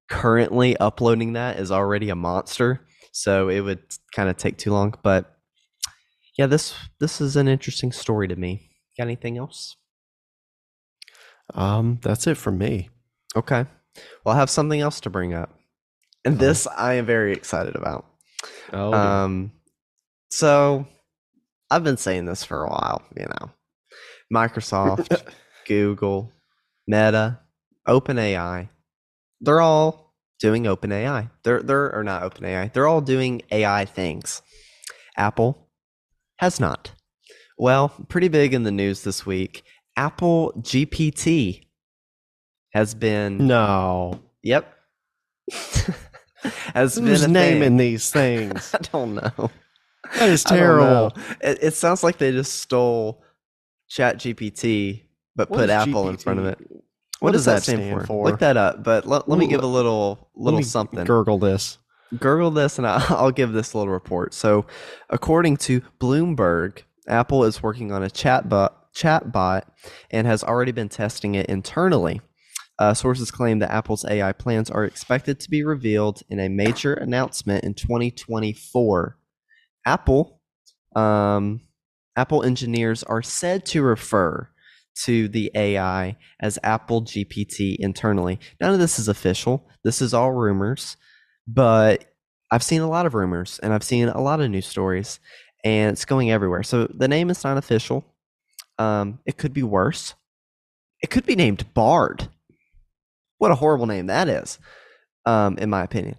currently 0.08 0.76
uploading 0.78 1.34
that 1.34 1.58
is 1.58 1.70
already 1.70 2.10
a 2.10 2.14
monster 2.14 2.84
so 3.12 3.48
it 3.48 3.60
would 3.60 3.80
kind 4.14 4.28
of 4.28 4.36
take 4.36 4.58
too 4.58 4.70
long 4.72 4.92
but 5.02 5.38
yeah 6.36 6.46
this 6.46 6.74
this 7.00 7.20
is 7.20 7.36
an 7.36 7.48
interesting 7.48 7.92
story 7.92 8.28
to 8.28 8.36
me. 8.36 8.68
Got 8.98 9.04
anything 9.04 9.38
else? 9.38 9.76
Um, 11.54 11.98
that's 12.02 12.26
it 12.26 12.36
for 12.36 12.50
me. 12.52 12.88
okay. 13.36 13.66
Well 14.24 14.34
i 14.34 14.38
have 14.38 14.48
something 14.50 14.80
else 14.80 15.00
to 15.00 15.10
bring 15.10 15.34
up 15.34 15.54
and 16.24 16.36
Oh. 16.36 16.38
this 16.38 16.66
i 16.66 16.94
am 16.94 17.04
very 17.06 17.32
excited 17.34 17.76
about. 17.76 18.06
Oh, 18.72 18.92
um 18.94 19.52
so 20.30 20.86
i've 21.70 21.84
been 21.84 21.98
saying 21.98 22.24
this 22.24 22.42
for 22.44 22.64
a 22.64 22.68
while 22.70 23.02
you 23.16 23.26
know. 23.26 23.50
Microsoft 24.34 25.22
google 25.66 26.30
meta 26.86 27.38
openai 27.88 28.68
they're 29.40 29.60
all 29.60 30.14
doing 30.40 30.64
openai 30.64 31.30
they're 31.44 31.62
they're 31.62 31.94
or 31.94 32.02
not 32.04 32.22
openai 32.22 32.72
they're 32.72 32.86
all 32.86 33.00
doing 33.00 33.42
ai 33.50 33.84
things 33.84 34.42
apple 35.16 35.68
has 36.38 36.58
not 36.60 36.92
well 37.58 37.90
pretty 38.08 38.28
big 38.28 38.52
in 38.54 38.62
the 38.64 38.70
news 38.72 39.02
this 39.04 39.24
week 39.26 39.62
apple 39.96 40.52
gpt 40.58 41.62
has 42.72 42.94
been 42.94 43.46
no. 43.46 44.20
yep 44.42 44.74
has 46.74 46.96
Who's 46.96 47.20
been 47.22 47.30
a 47.30 47.32
naming 47.32 47.62
thing. 47.70 47.76
these 47.76 48.10
things? 48.10 48.74
i 48.74 48.78
don't 48.90 49.14
know 49.14 49.50
That 50.18 50.28
is 50.30 50.44
I 50.46 50.56
don't 50.56 50.78
know. 50.78 51.10
terrible. 51.10 51.12
It, 51.40 51.58
it 51.62 51.74
sounds 51.74 52.02
like 52.02 52.18
they 52.18 52.32
just 52.32 52.60
stole 52.60 53.22
Chat 53.88 54.16
GPT, 54.18 55.02
but 55.36 55.50
What 55.50 55.60
put 55.60 55.70
Apple 55.70 56.08
in 56.08 56.16
front 56.16 56.40
of 56.40 56.46
it. 56.46 56.58
What, 57.20 57.32
does 57.32 57.44
that 57.44 57.62
stand, 57.62 58.06
for? 58.06 58.24
Look 58.24 58.40
that 58.40 58.56
up. 58.56 58.82
But 58.82 59.06
let, 59.06 59.28
let 59.28 59.38
me 59.38 59.46
give 59.46 59.62
a 59.62 59.66
little 59.66 60.28
little 60.34 60.58
me 60.58 60.64
something. 60.64 61.04
Gurgle 61.04 61.38
this. 61.38 61.78
Gurgle 62.18 62.50
this, 62.50 62.78
and 62.78 62.86
I'll, 62.86 63.06
I'll 63.16 63.30
give 63.30 63.52
this 63.52 63.74
little 63.74 63.92
report. 63.92 64.34
So, 64.34 64.66
according 65.08 65.58
to 65.58 65.82
Bloomberg, 66.00 66.82
Apple 67.06 67.44
is 67.44 67.62
working 67.62 67.92
on 67.92 68.02
a 68.02 68.08
chatbot 68.08 68.70
chatbot 68.94 69.62
and 70.10 70.26
has 70.26 70.44
already 70.44 70.72
been 70.72 70.88
testing 70.88 71.34
it 71.34 71.46
internally. 71.46 72.20
Uh, 72.78 72.92
sources 72.92 73.30
claim 73.30 73.58
that 73.60 73.70
Apple's 73.70 74.04
AI 74.04 74.32
plans 74.32 74.70
are 74.70 74.84
expected 74.84 75.38
to 75.40 75.50
be 75.50 75.62
revealed 75.62 76.22
in 76.28 76.40
a 76.40 76.48
major 76.48 76.94
announcement 76.94 77.64
in 77.64 77.74
2024. 77.74 79.16
Apple, 79.86 80.40
um, 80.96 81.60
Apple 82.16 82.42
engineers 82.42 83.02
are 83.04 83.22
said 83.22 83.64
to 83.66 83.82
refer 83.82 84.48
to 85.04 85.28
the 85.28 85.50
AI 85.54 86.16
as 86.40 86.58
Apple 86.62 87.02
GPT 87.02 87.76
internally. 87.78 88.38
None 88.60 88.72
of 88.72 88.78
this 88.78 88.98
is 88.98 89.08
official. 89.08 89.68
This 89.84 90.02
is 90.02 90.14
all 90.14 90.32
rumors, 90.32 90.96
but 91.46 92.04
I've 92.50 92.62
seen 92.62 92.82
a 92.82 92.88
lot 92.88 93.06
of 93.06 93.14
rumors 93.14 93.58
and 93.62 93.72
I've 93.72 93.82
seen 93.82 94.08
a 94.08 94.20
lot 94.20 94.40
of 94.40 94.50
news 94.50 94.66
stories, 94.66 95.20
and 95.64 95.92
it's 95.92 96.04
going 96.04 96.30
everywhere. 96.30 96.62
So 96.62 96.86
the 96.86 97.08
name 97.08 97.30
is 97.30 97.44
not 97.44 97.56
official. 97.56 98.04
Um, 98.78 99.20
it 99.26 99.38
could 99.38 99.52
be 99.52 99.62
worse. 99.62 100.14
It 101.02 101.10
could 101.10 101.26
be 101.26 101.36
named 101.36 101.72
Bard. 101.74 102.28
What 103.38 103.50
a 103.50 103.56
horrible 103.56 103.86
name 103.86 104.06
that 104.06 104.28
is, 104.28 104.58
um, 105.26 105.58
in 105.58 105.70
my 105.70 105.82
opinion. 105.82 106.16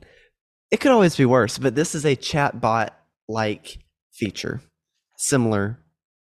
It 0.72 0.78
could 0.78 0.92
always 0.92 1.16
be 1.16 1.26
worse, 1.26 1.58
but 1.58 1.76
this 1.76 1.94
is 1.94 2.04
a 2.04 2.16
chatbot 2.16 2.90
like 3.30 3.78
feature, 4.12 4.62
similar 5.18 5.80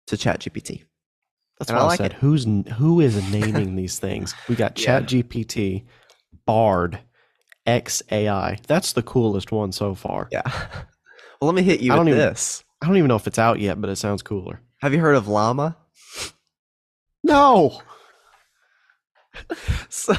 to 0.06 0.16
ChatGPT. 0.16 0.84
That's 1.58 1.70
And 1.70 1.76
what 1.76 1.82
I 1.82 1.84
I, 1.84 1.88
like 1.88 1.96
said. 1.98 2.12
it. 2.12 2.18
Who's 2.18 2.44
who 2.76 3.00
is 3.00 3.30
naming 3.32 3.74
these 3.76 3.98
things? 3.98 4.34
We 4.48 4.54
got 4.54 4.78
Yeah. 4.82 5.00
ChatGPT, 5.00 5.84
Bard, 6.46 6.98
XAI. 7.66 8.64
That's 8.66 8.92
the 8.92 9.02
coolest 9.02 9.50
one 9.52 9.72
so 9.72 9.94
far. 9.94 10.28
Yeah. 10.32 10.42
Well, 11.40 11.46
let 11.52 11.54
me 11.54 11.62
hit 11.62 11.78
you 11.78 11.92
I 11.92 11.94
with 11.94 11.98
don't 12.00 12.08
even- 12.08 12.18
this. 12.18 12.64
I 12.82 12.86
don't 12.88 12.96
even 12.96 13.06
know 13.06 13.14
if 13.14 13.28
it's 13.28 13.38
out 13.38 13.60
yet, 13.60 13.80
but 13.80 13.88
it 13.90 13.94
sounds 13.94 14.22
cooler. 14.22 14.60
Have 14.78 14.92
you 14.92 14.98
heard 14.98 15.14
of 15.14 15.28
Llama? 15.28 15.76
No. 17.22 17.80
So 19.88 20.14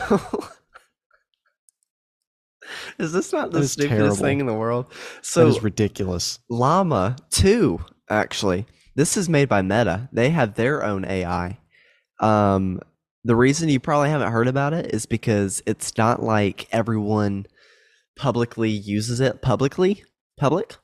is 2.97 3.11
this 3.11 3.33
not 3.33 3.51
the 3.51 3.67
stupidest 3.67 3.97
terrible. 3.97 4.15
thing 4.15 4.39
in 4.39 4.45
the 4.45 4.53
world? 4.53 4.85
So 5.21 5.47
is 5.47 5.63
ridiculous. 5.63 6.39
Llama 6.49 7.15
2, 7.31 7.79
actually. 8.09 8.65
This 8.99 9.15
is 9.15 9.29
made 9.29 9.47
by 9.47 9.61
Meta. 9.61 10.09
They 10.11 10.29
have 10.31 10.55
their 10.55 10.83
own 10.83 11.05
AI. 11.05 11.57
Um, 12.19 12.81
the 13.23 13.33
reason 13.37 13.69
you 13.69 13.79
probably 13.79 14.09
haven't 14.09 14.33
heard 14.33 14.49
about 14.49 14.73
it 14.73 14.93
is 14.93 15.05
because 15.05 15.63
it's 15.65 15.97
not 15.97 16.21
like 16.21 16.67
everyone 16.73 17.45
publicly 18.17 18.69
uses 18.69 19.21
it 19.21 19.41
publicly. 19.41 20.03
Public? 20.37 20.75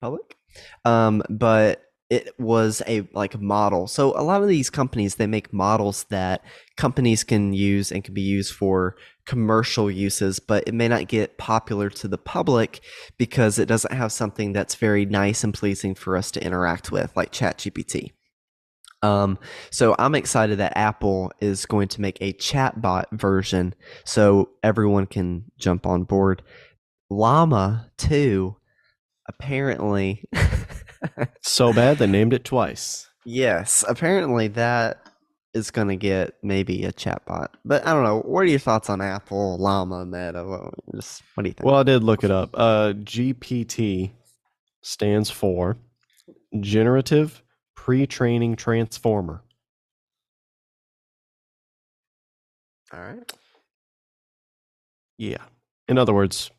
Public? 0.00 0.36
Um, 0.84 1.20
but 1.28 1.82
it 2.10 2.34
was 2.38 2.82
a 2.86 3.06
like 3.12 3.38
model. 3.40 3.86
So 3.86 4.18
a 4.18 4.22
lot 4.22 4.42
of 4.42 4.48
these 4.48 4.70
companies 4.70 5.16
they 5.16 5.26
make 5.26 5.52
models 5.52 6.04
that 6.08 6.42
companies 6.76 7.22
can 7.22 7.52
use 7.52 7.92
and 7.92 8.02
can 8.02 8.14
be 8.14 8.22
used 8.22 8.54
for 8.54 8.96
commercial 9.26 9.90
uses, 9.90 10.40
but 10.40 10.64
it 10.66 10.72
may 10.72 10.88
not 10.88 11.08
get 11.08 11.36
popular 11.36 11.90
to 11.90 12.08
the 12.08 12.16
public 12.16 12.80
because 13.18 13.58
it 13.58 13.66
doesn't 13.66 13.92
have 13.92 14.10
something 14.10 14.54
that's 14.54 14.74
very 14.74 15.04
nice 15.04 15.44
and 15.44 15.52
pleasing 15.52 15.94
for 15.94 16.16
us 16.16 16.30
to 16.30 16.42
interact 16.42 16.90
with, 16.90 17.14
like 17.14 17.30
ChatGPT. 17.30 18.12
Um, 19.02 19.38
so 19.70 19.94
I'm 19.98 20.14
excited 20.14 20.58
that 20.58 20.76
Apple 20.76 21.30
is 21.40 21.66
going 21.66 21.88
to 21.88 22.00
make 22.00 22.18
a 22.20 22.32
chatbot 22.32 23.04
version 23.12 23.74
so 24.04 24.48
everyone 24.62 25.06
can 25.06 25.44
jump 25.58 25.86
on 25.86 26.04
board. 26.04 26.42
Llama 27.10 27.90
2 27.98 28.56
apparently 29.28 30.24
So 31.42 31.72
bad 31.72 31.98
they 31.98 32.06
named 32.06 32.32
it 32.32 32.44
twice. 32.44 33.08
yes, 33.24 33.84
apparently 33.88 34.48
that 34.48 35.00
is 35.54 35.70
going 35.70 35.88
to 35.88 35.96
get 35.96 36.34
maybe 36.42 36.84
a 36.84 36.92
chatbot. 36.92 37.48
But 37.64 37.86
I 37.86 37.92
don't 37.94 38.04
know. 38.04 38.20
What 38.20 38.40
are 38.40 38.44
your 38.44 38.58
thoughts 38.58 38.90
on 38.90 39.00
Apple, 39.00 39.56
Llama, 39.58 40.04
Meta? 40.06 40.44
What, 40.44 40.74
just, 40.94 41.22
what 41.34 41.42
do 41.42 41.48
you 41.48 41.54
think? 41.54 41.64
Well, 41.66 41.76
I 41.76 41.82
did 41.82 42.04
look 42.04 42.22
it 42.22 42.30
up. 42.30 42.50
Uh, 42.54 42.92
GPT 42.96 44.10
stands 44.82 45.30
for 45.30 45.76
Generative 46.60 47.42
Pre-training 47.74 48.56
Transformer. 48.56 49.42
All 52.92 53.00
right. 53.00 53.32
Yeah. 55.18 55.42
In 55.88 55.98
other 55.98 56.14
words, 56.14 56.50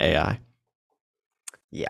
AI. 0.00 0.38
Yeah. 1.70 1.88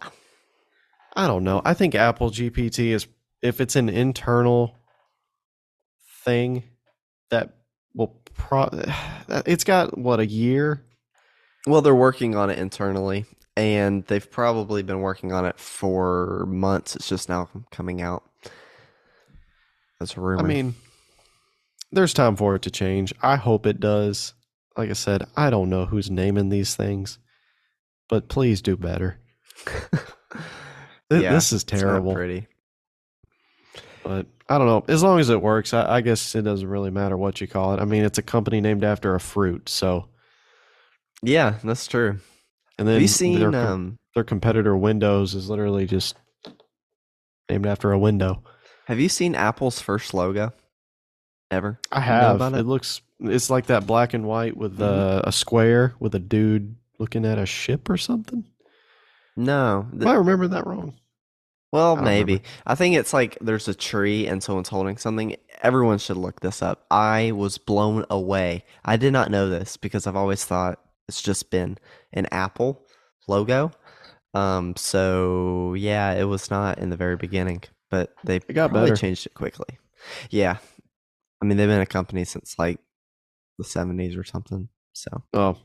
I 1.14 1.26
don't 1.26 1.44
know. 1.44 1.60
I 1.64 1.74
think 1.74 1.94
Apple 1.94 2.30
GPT 2.30 2.88
is 2.88 3.06
if 3.42 3.60
it's 3.60 3.76
an 3.76 3.88
internal 3.88 4.76
thing 6.24 6.64
that 7.30 7.54
will 7.94 8.20
pro 8.34 8.68
it's 9.46 9.64
got 9.64 9.96
what 9.96 10.20
a 10.20 10.26
year 10.26 10.84
Well, 11.66 11.82
they're 11.82 11.94
working 11.94 12.36
on 12.36 12.50
it 12.50 12.58
internally, 12.58 13.26
and 13.56 14.04
they've 14.06 14.30
probably 14.30 14.82
been 14.82 15.00
working 15.00 15.32
on 15.32 15.44
it 15.44 15.58
for 15.58 16.46
months. 16.46 16.96
It's 16.96 17.08
just 17.08 17.28
now 17.28 17.48
coming 17.70 18.00
out. 18.00 18.24
That's 19.98 20.16
a 20.16 20.20
rumor. 20.20 20.42
I 20.42 20.46
mean, 20.46 20.74
there's 21.92 22.14
time 22.14 22.36
for 22.36 22.54
it 22.54 22.62
to 22.62 22.70
change. 22.70 23.12
I 23.20 23.36
hope 23.36 23.66
it 23.66 23.80
does. 23.80 24.32
Like 24.76 24.88
I 24.88 24.94
said, 24.94 25.26
I 25.36 25.50
don't 25.50 25.68
know 25.68 25.84
who's 25.84 26.10
naming 26.10 26.48
these 26.48 26.74
things, 26.74 27.18
but 28.08 28.28
please 28.28 28.62
do 28.62 28.76
better. 28.76 29.18
Th- 31.10 31.22
Yeah, 31.22 31.32
this 31.32 31.52
is 31.52 31.64
terrible, 31.64 32.14
pretty. 32.14 32.46
but 34.02 34.26
I 34.48 34.58
don't 34.58 34.66
know. 34.66 34.84
As 34.88 35.02
long 35.02 35.20
as 35.20 35.28
it 35.30 35.40
works, 35.42 35.72
I, 35.74 35.96
I 35.96 36.00
guess 36.00 36.34
it 36.34 36.42
doesn't 36.42 36.68
really 36.68 36.90
matter 36.90 37.16
what 37.16 37.40
you 37.40 37.46
call 37.46 37.74
it. 37.74 37.80
I 37.80 37.84
mean, 37.84 38.04
it's 38.04 38.18
a 38.18 38.22
company 38.22 38.60
named 38.60 38.84
after 38.84 39.14
a 39.14 39.20
fruit, 39.20 39.68
so 39.68 40.08
Yeah, 41.22 41.54
that's 41.62 41.86
true. 41.86 42.18
and 42.78 42.88
then 42.88 42.94
Have 42.94 43.02
you 43.02 43.08
their, 43.08 43.14
seen? 43.14 43.40
com- 43.40 43.54
Um, 43.54 43.96
their 44.14 44.24
competitor 44.24 44.76
Windows 44.76 45.34
is 45.34 45.48
literally 45.48 45.86
just 45.86 46.16
named 47.48 47.66
after 47.66 47.92
a 47.92 47.98
window. 47.98 48.42
have 48.86 48.98
you 48.98 49.08
seen 49.08 49.34
Apple's 49.34 49.80
first 49.80 50.14
logo? 50.14 50.52
Ever? 51.52 51.80
I 51.92 52.00
have. 52.00 52.40
It? 52.40 52.54
it? 52.60 52.66
looks. 52.66 53.00
It's 53.20 53.50
like 53.50 53.66
that 53.66 53.86
black 53.86 54.14
and 54.14 54.24
white 54.24 54.56
with 54.56 54.78
Mhm. 54.78 54.82
uh, 54.82 55.22
a 55.24 55.32
square 55.32 55.94
with 56.00 56.14
a 56.14 56.18
dude 56.20 56.76
looking 56.98 57.24
at 57.26 57.38
a 57.38 57.46
ship 57.46 57.90
or 57.90 57.96
something. 57.96 58.44
No. 59.36 59.86
Am 59.92 60.06
I 60.06 60.14
remember 60.14 60.48
that 60.48 60.66
wrong? 60.66 60.94
well, 61.72 61.94
don't 61.94 62.04
maybe. 62.04 62.32
remember. 62.34 62.48
I 62.66 62.74
think 62.74 62.96
it's 62.96 63.12
like 63.12 63.38
there's 63.40 63.68
a 63.68 63.74
tree 63.74 64.26
and 64.26 64.42
someone's 64.42 64.68
holding 64.68 64.96
something. 64.96 65.36
Everyone 65.62 65.98
should 65.98 66.16
look 66.16 66.40
this 66.40 66.62
up. 66.62 66.84
I 66.90 67.32
was 67.32 67.58
blown 67.58 68.04
away. 68.10 68.64
I 68.84 68.96
did 68.96 69.12
not 69.12 69.30
know 69.30 69.48
this 69.48 69.76
because 69.76 70.06
I've 70.06 70.16
always 70.16 70.44
thought 70.44 70.80
it's 71.08 71.22
just 71.22 71.50
been 71.50 71.78
an 72.12 72.26
Apple 72.32 72.84
logo. 73.28 73.70
Um, 74.34 74.74
so 74.76 75.74
yeah, 75.74 76.12
it 76.14 76.24
was 76.24 76.50
not 76.50 76.78
in 76.78 76.90
the 76.90 76.96
very 76.96 77.16
beginning, 77.16 77.62
but 77.90 78.14
they 78.24 78.36
It 78.36 78.52
got 78.52 78.70
probably 78.70 78.90
better. 78.90 79.00
changed 79.00 79.26
it 79.26 79.34
quickly. 79.34 79.78
Yeah. 80.30 80.58
I 81.42 81.46
mean, 81.46 81.56
they've 81.56 81.68
been 81.68 81.80
a 81.80 81.86
company 81.86 82.24
since 82.24 82.56
like 82.58 82.78
the 83.58 83.64
70s 83.64 84.18
or 84.18 84.24
something. 84.24 84.68
So, 84.92 85.22
Oh, 85.32 85.56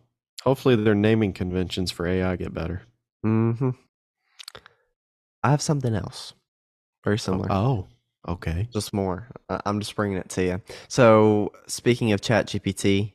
hopefully 0.43 0.75
their 0.75 0.95
naming 0.95 1.33
conventions 1.33 1.91
for 1.91 2.05
AI 2.07 2.35
get 2.35 2.53
better. 2.53 2.83
Hmm 3.25 3.71
I 5.43 5.49
have 5.49 5.61
something 5.61 5.95
else 5.95 6.33
very 7.03 7.19
similar. 7.19 7.47
Oh, 7.51 7.87
okay. 8.27 8.67
Just 8.73 8.93
more. 8.93 9.27
I'm 9.49 9.79
just 9.79 9.95
bringing 9.95 10.17
it 10.17 10.29
to 10.29 10.43
you. 10.43 10.61
So, 10.87 11.51
speaking 11.67 12.11
of 12.11 12.21
ChatGPT, 12.21 13.13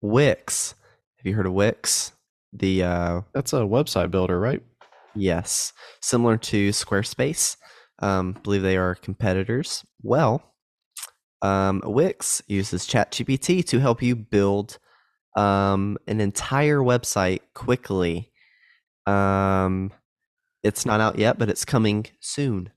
Wix. 0.00 0.74
Have 1.16 1.26
you 1.26 1.34
heard 1.34 1.46
of 1.46 1.52
Wix? 1.52 2.12
The 2.52 2.82
uh, 2.82 3.20
That's 3.32 3.52
a 3.52 3.60
website 3.60 4.10
builder, 4.10 4.38
right? 4.38 4.62
yes, 5.14 5.72
similar 6.00 6.36
to 6.38 6.70
Squarespace. 6.70 7.56
Um, 8.00 8.36
believe 8.42 8.62
they 8.62 8.76
are 8.76 8.94
competitors. 8.94 9.84
Well, 10.02 10.42
um, 11.42 11.82
Wix 11.84 12.42
uses 12.48 12.86
ChatGPT 12.86 13.64
to 13.66 13.78
help 13.78 14.02
you 14.02 14.16
build 14.16 14.78
um, 15.36 15.98
an 16.06 16.20
entire 16.20 16.78
website 16.78 17.40
quickly. 17.54 18.31
Um, 19.06 19.92
it's 20.62 20.86
not 20.86 21.00
out 21.00 21.18
yet, 21.18 21.38
but 21.38 21.48
it's 21.48 21.64
coming 21.64 22.06
soon. 22.20 22.70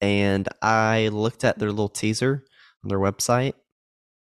And 0.00 0.48
I 0.60 1.08
looked 1.08 1.44
at 1.44 1.58
their 1.58 1.70
little 1.70 1.88
teaser 1.88 2.44
on 2.82 2.88
their 2.88 2.98
website, 2.98 3.54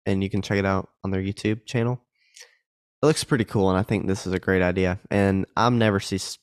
and 0.07 0.23
you 0.23 0.31
can 0.31 0.43
check 0.43 0.59
it 0.59 0.67
out 0.67 0.88
on 1.03 1.11
their 1.11 1.23
YouTube 1.23 1.67
channel. 1.67 2.01
It 3.03 3.07
looks 3.07 3.25
pretty 3.25 3.45
cool, 3.45 3.69
and 3.71 3.79
I 3.79 3.83
think 3.83 4.07
this 4.07 4.27
is 4.27 4.33
a 4.33 4.38
great 4.38 4.62
idea. 4.62 4.99
And 5.11 5.47
I'm 5.57 5.79
never 5.79 6.01
cease, 6.01 6.38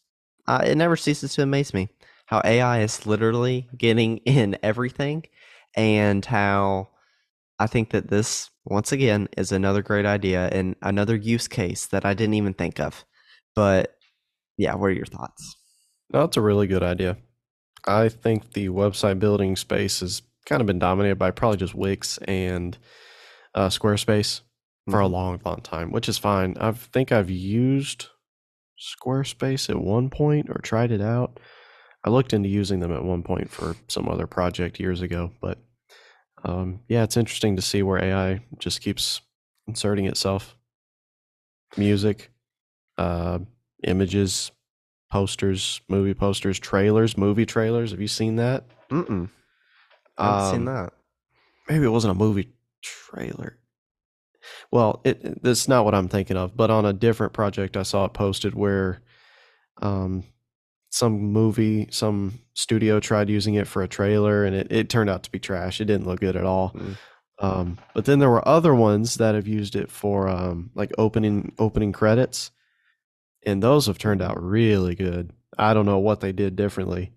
uh, 0.47 0.61
it 0.65 0.75
never 0.75 0.95
ceases 0.95 1.33
to 1.35 1.43
amaze 1.43 1.73
me 1.73 1.89
how 2.25 2.41
AI 2.45 2.81
is 2.81 3.05
literally 3.05 3.67
getting 3.77 4.17
in 4.25 4.57
everything, 4.63 5.23
and 5.75 6.23
how 6.25 6.89
I 7.59 7.67
think 7.67 7.91
that 7.91 8.09
this 8.09 8.49
once 8.65 8.91
again 8.91 9.27
is 9.37 9.51
another 9.51 9.81
great 9.81 10.05
idea 10.05 10.49
and 10.51 10.75
another 10.81 11.15
use 11.15 11.47
case 11.47 11.85
that 11.87 12.05
I 12.05 12.13
didn't 12.13 12.35
even 12.35 12.53
think 12.53 12.79
of. 12.79 13.05
But 13.55 13.95
yeah, 14.61 14.75
what 14.75 14.87
are 14.87 14.93
your 14.93 15.05
thoughts? 15.05 15.55
No, 16.13 16.21
that's 16.21 16.37
a 16.37 16.41
really 16.41 16.67
good 16.67 16.83
idea. 16.83 17.17
I 17.87 18.09
think 18.09 18.53
the 18.53 18.69
website 18.69 19.19
building 19.19 19.55
space 19.55 20.01
has 20.01 20.21
kind 20.45 20.61
of 20.61 20.67
been 20.67 20.79
dominated 20.79 21.15
by 21.17 21.31
probably 21.31 21.57
just 21.57 21.73
Wix 21.73 22.17
and 22.19 22.77
uh, 23.55 23.69
Squarespace 23.69 24.41
for 24.89 25.01
a 25.01 25.05
Mhm. 25.05 25.11
long, 25.11 25.41
long 25.45 25.61
time, 25.61 25.91
which 25.91 26.07
is 26.07 26.17
fine. 26.17 26.55
I 26.59 26.71
think 26.71 27.11
I've 27.11 27.29
used 27.29 28.07
Squarespace 28.79 29.69
at 29.69 29.79
one 29.79 30.09
point 30.09 30.49
or 30.49 30.59
tried 30.61 30.91
it 30.91 31.01
out. 31.01 31.39
I 32.03 32.09
looked 32.09 32.33
into 32.33 32.49
using 32.49 32.79
them 32.79 32.91
at 32.91 33.03
one 33.03 33.23
point 33.23 33.49
for 33.51 33.75
some 33.87 34.07
other 34.09 34.25
project 34.27 34.79
years 34.79 35.01
ago, 35.01 35.31
but 35.41 35.59
um, 36.43 36.81
yeah, 36.87 37.03
it's 37.03 37.17
interesting 37.17 37.55
to 37.55 37.61
see 37.61 37.83
where 37.83 38.03
AI 38.03 38.39
just 38.57 38.81
keeps 38.81 39.21
inserting 39.67 40.05
itself. 40.05 40.55
Music, 41.77 42.31
uh, 42.97 43.39
images, 43.83 44.51
posters, 45.11 45.81
movie 45.87 46.13
posters, 46.13 46.59
trailers, 46.59 47.17
movie 47.17 47.45
trailers. 47.45 47.91
Have 47.91 48.01
you 48.01 48.07
seen 48.07 48.35
that? 48.37 48.65
Mm-mm. 48.89 49.29
I 50.17 50.25
haven't 50.25 50.49
seen 50.51 50.67
Um, 50.67 50.73
that. 50.75 50.93
maybe 51.69 51.85
it 51.85 51.89
wasn't 51.89 52.11
a 52.11 52.15
movie 52.15 52.49
trailer. 52.81 53.57
Well, 54.71 55.01
it 55.03 55.23
it- 55.23 55.43
that's 55.43 55.67
not 55.67 55.85
what 55.85 55.93
I'm 55.95 56.07
thinking 56.07 56.37
of, 56.37 56.55
but 56.57 56.69
on 56.71 56.85
a 56.85 56.93
different 56.93 57.33
project 57.33 57.77
I 57.77 57.83
saw 57.83 58.05
it 58.05 58.13
posted 58.13 58.53
where 58.55 59.01
um 59.81 60.23
some 60.89 61.13
movie, 61.31 61.87
some 61.89 62.39
studio 62.53 62.99
tried 62.99 63.29
using 63.29 63.53
it 63.53 63.65
for 63.67 63.81
a 63.81 63.87
trailer 63.87 64.43
and 64.43 64.53
it, 64.53 64.67
it 64.69 64.89
turned 64.89 65.09
out 65.09 65.23
to 65.23 65.31
be 65.31 65.39
trash. 65.39 65.79
It 65.79 65.85
didn't 65.85 66.05
look 66.05 66.19
good 66.19 66.35
at 66.35 66.43
all. 66.45 66.71
Mm. 66.75 66.97
Um, 67.39 67.77
but 67.95 68.03
then 68.05 68.19
there 68.19 68.29
were 68.29 68.45
other 68.45 68.75
ones 68.75 69.15
that 69.15 69.33
have 69.35 69.47
used 69.47 69.75
it 69.75 69.89
for 69.89 70.27
um 70.27 70.69
like 70.75 70.91
opening 70.97 71.53
opening 71.59 71.91
credits 71.91 72.51
and 73.45 73.61
those 73.61 73.87
have 73.87 73.97
turned 73.97 74.21
out 74.21 74.41
really 74.41 74.95
good. 74.95 75.31
I 75.57 75.73
don't 75.73 75.85
know 75.85 75.99
what 75.99 76.19
they 76.21 76.31
did 76.31 76.55
differently. 76.55 77.11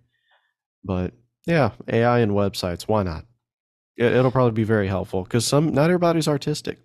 But 0.85 1.15
yeah, 1.47 1.71
AI 1.89 2.21
and 2.21 2.33
websites, 2.33 2.83
why 2.83 3.03
not? 3.03 3.25
It, 3.97 4.13
it'll 4.13 4.31
probably 4.31 4.53
be 4.53 4.65
very 4.65 4.89
helpful 4.89 5.23
because 5.23 5.47
some 5.47 5.73
not 5.73 5.85
everybody's 5.85 6.29
artistic. 6.29 6.79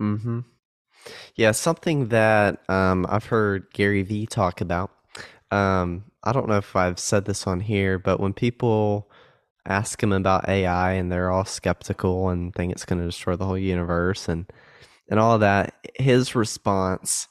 Mm-hmm. 0.00 0.40
Yeah, 1.36 1.52
something 1.52 2.08
that 2.08 2.62
um, 2.68 3.06
I've 3.08 3.26
heard 3.26 3.72
Gary 3.72 4.02
Vee 4.02 4.26
talk 4.26 4.60
about. 4.60 4.90
Um, 5.50 6.04
I 6.22 6.32
don't 6.32 6.48
know 6.48 6.56
if 6.56 6.76
I've 6.76 6.98
said 6.98 7.24
this 7.24 7.46
on 7.46 7.60
here, 7.60 7.98
but 7.98 8.20
when 8.20 8.32
people 8.32 9.10
ask 9.66 10.02
him 10.02 10.12
about 10.12 10.48
AI 10.48 10.92
and 10.92 11.10
they're 11.10 11.30
all 11.30 11.44
skeptical 11.44 12.30
and 12.30 12.54
think 12.54 12.72
it's 12.72 12.84
going 12.84 13.00
to 13.00 13.06
destroy 13.06 13.36
the 13.36 13.44
whole 13.44 13.58
universe 13.58 14.28
and 14.28 14.50
and 15.10 15.18
all 15.18 15.34
of 15.34 15.40
that, 15.40 15.74
his 15.98 16.34
response 16.34 17.28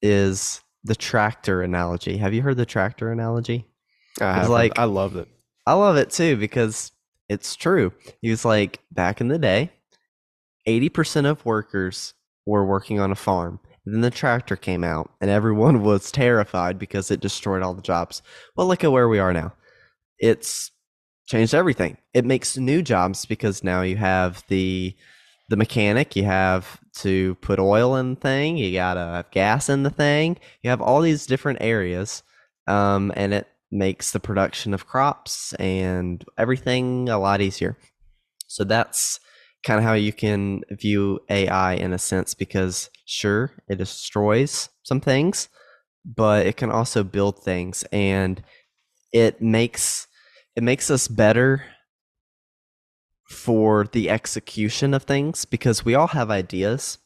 is 0.00 0.60
the 0.86 0.96
tractor 0.96 1.62
analogy. 1.62 2.16
Have 2.18 2.32
you 2.34 2.42
heard 2.42 2.56
the 2.56 2.66
tractor 2.66 3.10
analogy? 3.10 3.66
I 4.20 4.46
like- 4.46 4.78
I 4.78 4.84
loved 4.84 5.16
it. 5.16 5.28
I 5.66 5.72
love 5.74 5.96
it 5.96 6.10
too 6.10 6.36
because 6.36 6.92
it's 7.28 7.56
true. 7.56 7.92
He 8.22 8.30
was 8.30 8.44
like, 8.44 8.80
back 8.92 9.20
in 9.20 9.28
the 9.28 9.38
day, 9.38 9.72
80% 10.68 11.26
of 11.26 11.44
workers 11.44 12.14
were 12.44 12.64
working 12.64 13.00
on 13.00 13.10
a 13.10 13.16
farm. 13.16 13.60
And 13.84 13.94
then 13.94 14.00
the 14.00 14.10
tractor 14.10 14.56
came 14.56 14.82
out, 14.82 15.12
and 15.20 15.30
everyone 15.30 15.82
was 15.90 16.10
terrified 16.10 16.78
because 16.78 17.10
it 17.10 17.20
destroyed 17.20 17.62
all 17.62 17.74
the 17.74 17.82
jobs. 17.82 18.22
Well, 18.56 18.66
look 18.66 18.84
at 18.84 18.92
where 18.92 19.08
we 19.08 19.18
are 19.18 19.32
now. 19.32 19.52
It's 20.18 20.70
changed 21.26 21.54
everything. 21.54 21.96
It 22.14 22.24
makes 22.24 22.56
new 22.56 22.82
jobs 22.82 23.26
because 23.26 23.62
now 23.64 23.82
you 23.82 23.96
have 23.96 24.42
the 24.48 24.96
the 25.48 25.56
mechanic, 25.56 26.16
you 26.16 26.24
have 26.24 26.80
to 26.98 27.34
put 27.36 27.58
oil 27.58 27.96
in 27.96 28.14
the 28.14 28.20
thing, 28.20 28.56
you 28.56 28.72
gotta 28.72 29.00
have 29.00 29.30
gas 29.30 29.68
in 29.68 29.82
the 29.82 29.90
thing, 29.90 30.36
you 30.62 30.70
have 30.70 30.80
all 30.80 31.00
these 31.00 31.26
different 31.26 31.58
areas, 31.60 32.22
um, 32.66 33.12
and 33.16 33.32
it 33.32 33.48
makes 33.70 34.10
the 34.10 34.20
production 34.20 34.74
of 34.74 34.86
crops 34.86 35.52
and 35.54 36.24
everything 36.38 37.08
a 37.08 37.18
lot 37.18 37.40
easier. 37.40 37.76
So 38.46 38.64
that's 38.64 39.20
kind 39.64 39.78
of 39.78 39.84
how 39.84 39.94
you 39.94 40.12
can 40.12 40.62
view 40.70 41.20
AI 41.28 41.74
in 41.74 41.92
a 41.92 41.98
sense 41.98 42.34
because 42.34 42.90
sure, 43.04 43.52
it 43.68 43.76
destroys 43.76 44.68
some 44.82 45.00
things, 45.00 45.48
but 46.04 46.46
it 46.46 46.56
can 46.56 46.70
also 46.70 47.02
build 47.02 47.42
things 47.42 47.84
and 47.92 48.42
it 49.12 49.40
makes 49.40 50.06
it 50.54 50.62
makes 50.62 50.90
us 50.90 51.08
better 51.08 51.64
for 53.26 53.88
the 53.90 54.08
execution 54.08 54.94
of 54.94 55.02
things 55.02 55.44
because 55.44 55.84
we 55.84 55.94
all 55.94 56.06
have 56.06 56.30
ideas 56.30 56.98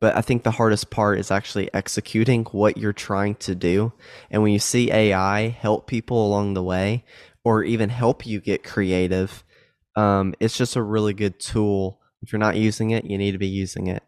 but 0.00 0.16
i 0.16 0.22
think 0.22 0.42
the 0.42 0.52
hardest 0.52 0.90
part 0.90 1.18
is 1.18 1.30
actually 1.30 1.72
executing 1.74 2.44
what 2.46 2.78
you're 2.78 2.92
trying 2.92 3.34
to 3.34 3.54
do. 3.54 3.92
And 4.30 4.42
when 4.42 4.52
you 4.52 4.58
see 4.58 4.90
ai 4.90 5.48
help 5.48 5.86
people 5.86 6.26
along 6.26 6.54
the 6.54 6.62
way 6.62 7.04
or 7.44 7.62
even 7.64 7.90
help 7.90 8.26
you 8.26 8.40
get 8.40 8.64
creative 8.64 9.44
um, 9.96 10.34
it's 10.38 10.56
just 10.56 10.76
a 10.76 10.82
really 10.82 11.12
good 11.12 11.40
tool. 11.40 12.00
If 12.22 12.32
you're 12.32 12.38
not 12.38 12.56
using 12.56 12.90
it 12.90 13.04
you 13.04 13.18
need 13.18 13.32
to 13.32 13.38
be 13.38 13.48
using 13.48 13.88
it 13.88 14.02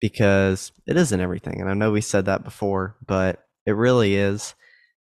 because 0.00 0.72
it 0.86 0.96
isn't 0.96 1.20
everything. 1.20 1.60
And 1.60 1.70
i 1.70 1.74
know 1.74 1.92
we 1.92 2.00
said 2.00 2.24
that 2.26 2.42
before 2.42 2.96
but 3.06 3.46
it 3.64 3.72
really 3.72 4.16
is. 4.16 4.54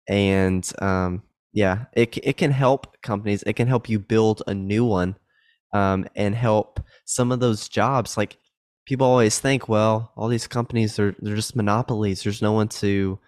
And 0.10 0.70
um, 0.82 1.24
yeah 1.54 1.86
it, 1.94 2.18
it 2.24 2.36
can 2.36 2.52
help 2.52 3.02
companies. 3.02 3.44
It 3.44 3.54
can 3.54 3.70
help 3.70 3.88
you 3.88 4.00
build 4.00 4.44
a 4.48 4.54
new 4.54 4.84
one 4.84 5.16
um, 5.74 6.06
and 6.16 6.36
help 6.36 6.80
some 7.06 7.32
of 7.32 7.40
those 7.40 7.68
jobs. 7.68 8.16
Like 8.16 8.38
people 8.86 9.08
always 9.08 9.40
think 9.40 9.68
well 9.68 10.12
all 10.16 10.28
these 10.28 10.48
companies 10.48 11.00
are 11.00 11.16
they're 11.20 11.36
just 11.36 11.56
monopolies. 11.56 12.24
There's 12.24 12.42
no 12.42 12.54
one 12.54 12.68
to 12.70 13.20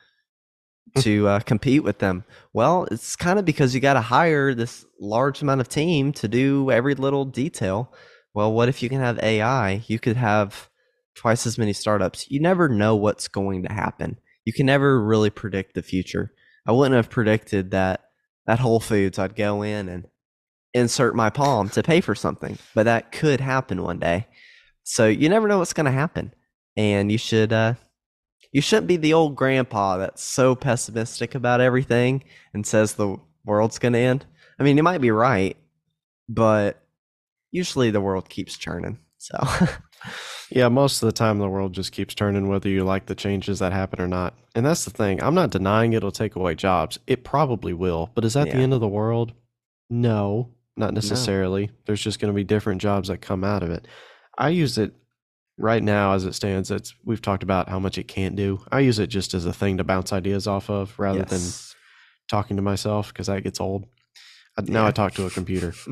to 1.00 1.28
uh, 1.28 1.40
compete 1.42 1.84
with 1.84 2.00
them. 2.00 2.24
Well 2.54 2.88
it's 2.92 3.16
kind 3.16 3.40
of 3.40 3.46
because 3.46 3.76
you 3.76 3.82
got 3.82 3.94
to 3.94 4.02
hire 4.02 4.54
this 4.54 4.86
large 5.00 5.42
amount 5.42 5.62
of 5.62 5.68
team 5.68 6.14
to 6.14 6.28
do 6.28 6.72
every 6.72 6.96
little 6.96 7.26
detail. 7.26 7.94
Well 8.34 8.54
what 8.54 8.70
if 8.70 8.82
you 8.82 8.90
can 8.90 9.02
have 9.02 9.20
ai 9.20 9.84
you 9.88 10.00
could 10.00 10.18
have 10.18 10.70
twice 11.16 11.46
as 11.48 11.58
many 11.58 11.74
startups. 11.74 12.30
You 12.30 12.40
never 12.42 12.70
know 12.70 12.96
what's 12.96 13.28
going 13.28 13.64
to 13.64 13.74
happen. 13.74 14.20
You 14.44 14.54
can 14.54 14.66
never 14.66 15.02
really 15.02 15.30
predict 15.30 15.74
the 15.74 15.82
future. 15.82 16.32
I 16.68 16.72
wouldn't 16.72 16.96
have 16.96 17.10
predicted 17.10 17.72
that 17.72 18.02
at 18.48 18.60
whole 18.60 18.80
foods 18.80 19.18
i'd 19.20 19.36
go 19.36 19.62
in 19.62 19.90
and 19.90 20.06
insert 20.76 21.16
my 21.16 21.30
palm 21.30 21.70
to 21.70 21.82
pay 21.82 22.02
for 22.02 22.14
something 22.14 22.58
but 22.74 22.84
that 22.84 23.12
could 23.12 23.40
happen 23.40 23.82
one 23.82 23.98
day 24.00 24.28
so 24.84 25.08
you 25.08 25.30
never 25.30 25.48
know 25.48 25.60
what's 25.60 25.74
going 25.74 25.86
to 25.86 25.92
happen 25.92 26.34
and 26.78 27.12
you 27.12 27.18
should 27.18 27.52
uh 27.52 27.74
you 28.52 28.62
shouldn't 28.62 28.88
be 28.88 28.98
the 28.98 29.14
old 29.14 29.36
grandpa 29.36 29.98
that's 29.98 30.24
so 30.24 30.56
pessimistic 30.56 31.34
about 31.34 31.62
everything 31.62 32.24
and 32.54 32.68
says 32.68 32.94
the 32.94 33.16
world's 33.46 33.80
going 33.80 33.94
to 33.94 34.00
end 34.00 34.26
i 34.60 34.64
mean 34.64 34.78
you 34.78 34.84
might 34.84 35.02
be 35.02 35.12
right 35.12 35.58
but 36.30 36.84
usually 37.52 37.90
the 37.90 38.02
world 38.02 38.30
keeps 38.30 38.58
churning 38.58 39.00
so 39.18 39.38
Yeah, 40.52 40.70
most 40.70 41.02
of 41.02 41.08
the 41.08 41.14
time 41.14 41.40
the 41.40 41.50
world 41.50 41.74
just 41.74 41.92
keeps 41.92 42.14
turning 42.14 42.48
whether 42.48 42.70
you 42.70 42.84
like 42.84 43.08
the 43.08 43.16
changes 43.16 43.60
that 43.60 43.74
happen 43.74 44.00
or 44.00 44.08
not. 44.08 44.36
And 44.54 44.66
that's 44.66 44.86
the 44.86 44.92
thing. 44.92 45.22
I'm 45.22 45.36
not 45.36 45.50
denying 45.50 45.94
it'll 45.94 46.12
take 46.12 46.36
away 46.36 46.56
jobs. 46.56 47.00
It 47.08 47.24
probably 47.24 47.74
will. 47.74 48.12
But 48.14 48.26
is 48.26 48.34
that 48.34 48.52
the 48.52 48.58
end 48.58 48.74
of 48.74 48.80
the 48.80 48.88
world? 48.88 49.34
No, 49.90 50.52
not 50.78 50.94
necessarily. 50.94 51.70
There's 51.86 52.02
just 52.02 52.20
going 52.20 52.34
to 52.34 52.36
be 52.36 52.44
different 52.44 52.82
jobs 52.82 53.08
that 53.08 53.22
come 53.22 53.44
out 53.44 53.64
of 53.64 53.70
it. 53.70 53.88
I 54.38 54.50
use 54.50 54.78
it 54.78 54.94
right 55.58 55.82
now 55.82 56.14
as 56.14 56.26
it 56.26 56.34
stands. 56.34 56.72
It's 56.72 56.94
we've 57.04 57.22
talked 57.22 57.44
about 57.44 57.70
how 57.70 57.80
much 57.80 57.98
it 57.98 58.08
can't 58.08 58.36
do. 58.36 58.62
I 58.72 58.82
use 58.82 59.00
it 59.00 59.08
just 59.08 59.34
as 59.34 59.46
a 59.46 59.54
thing 59.54 59.78
to 59.78 59.84
bounce 59.84 60.12
ideas 60.12 60.48
off 60.48 60.70
of 60.70 60.98
rather 61.00 61.20
than 61.30 61.42
talking 62.30 62.58
to 62.58 62.62
myself 62.62 63.10
because 63.10 63.28
that 63.28 63.44
gets 63.44 63.62
old. 63.62 63.86
I, 64.58 64.62
now 64.64 64.86
I 64.86 64.92
talk 64.92 65.14
to 65.14 65.26
a 65.26 65.30
computer. 65.30 65.74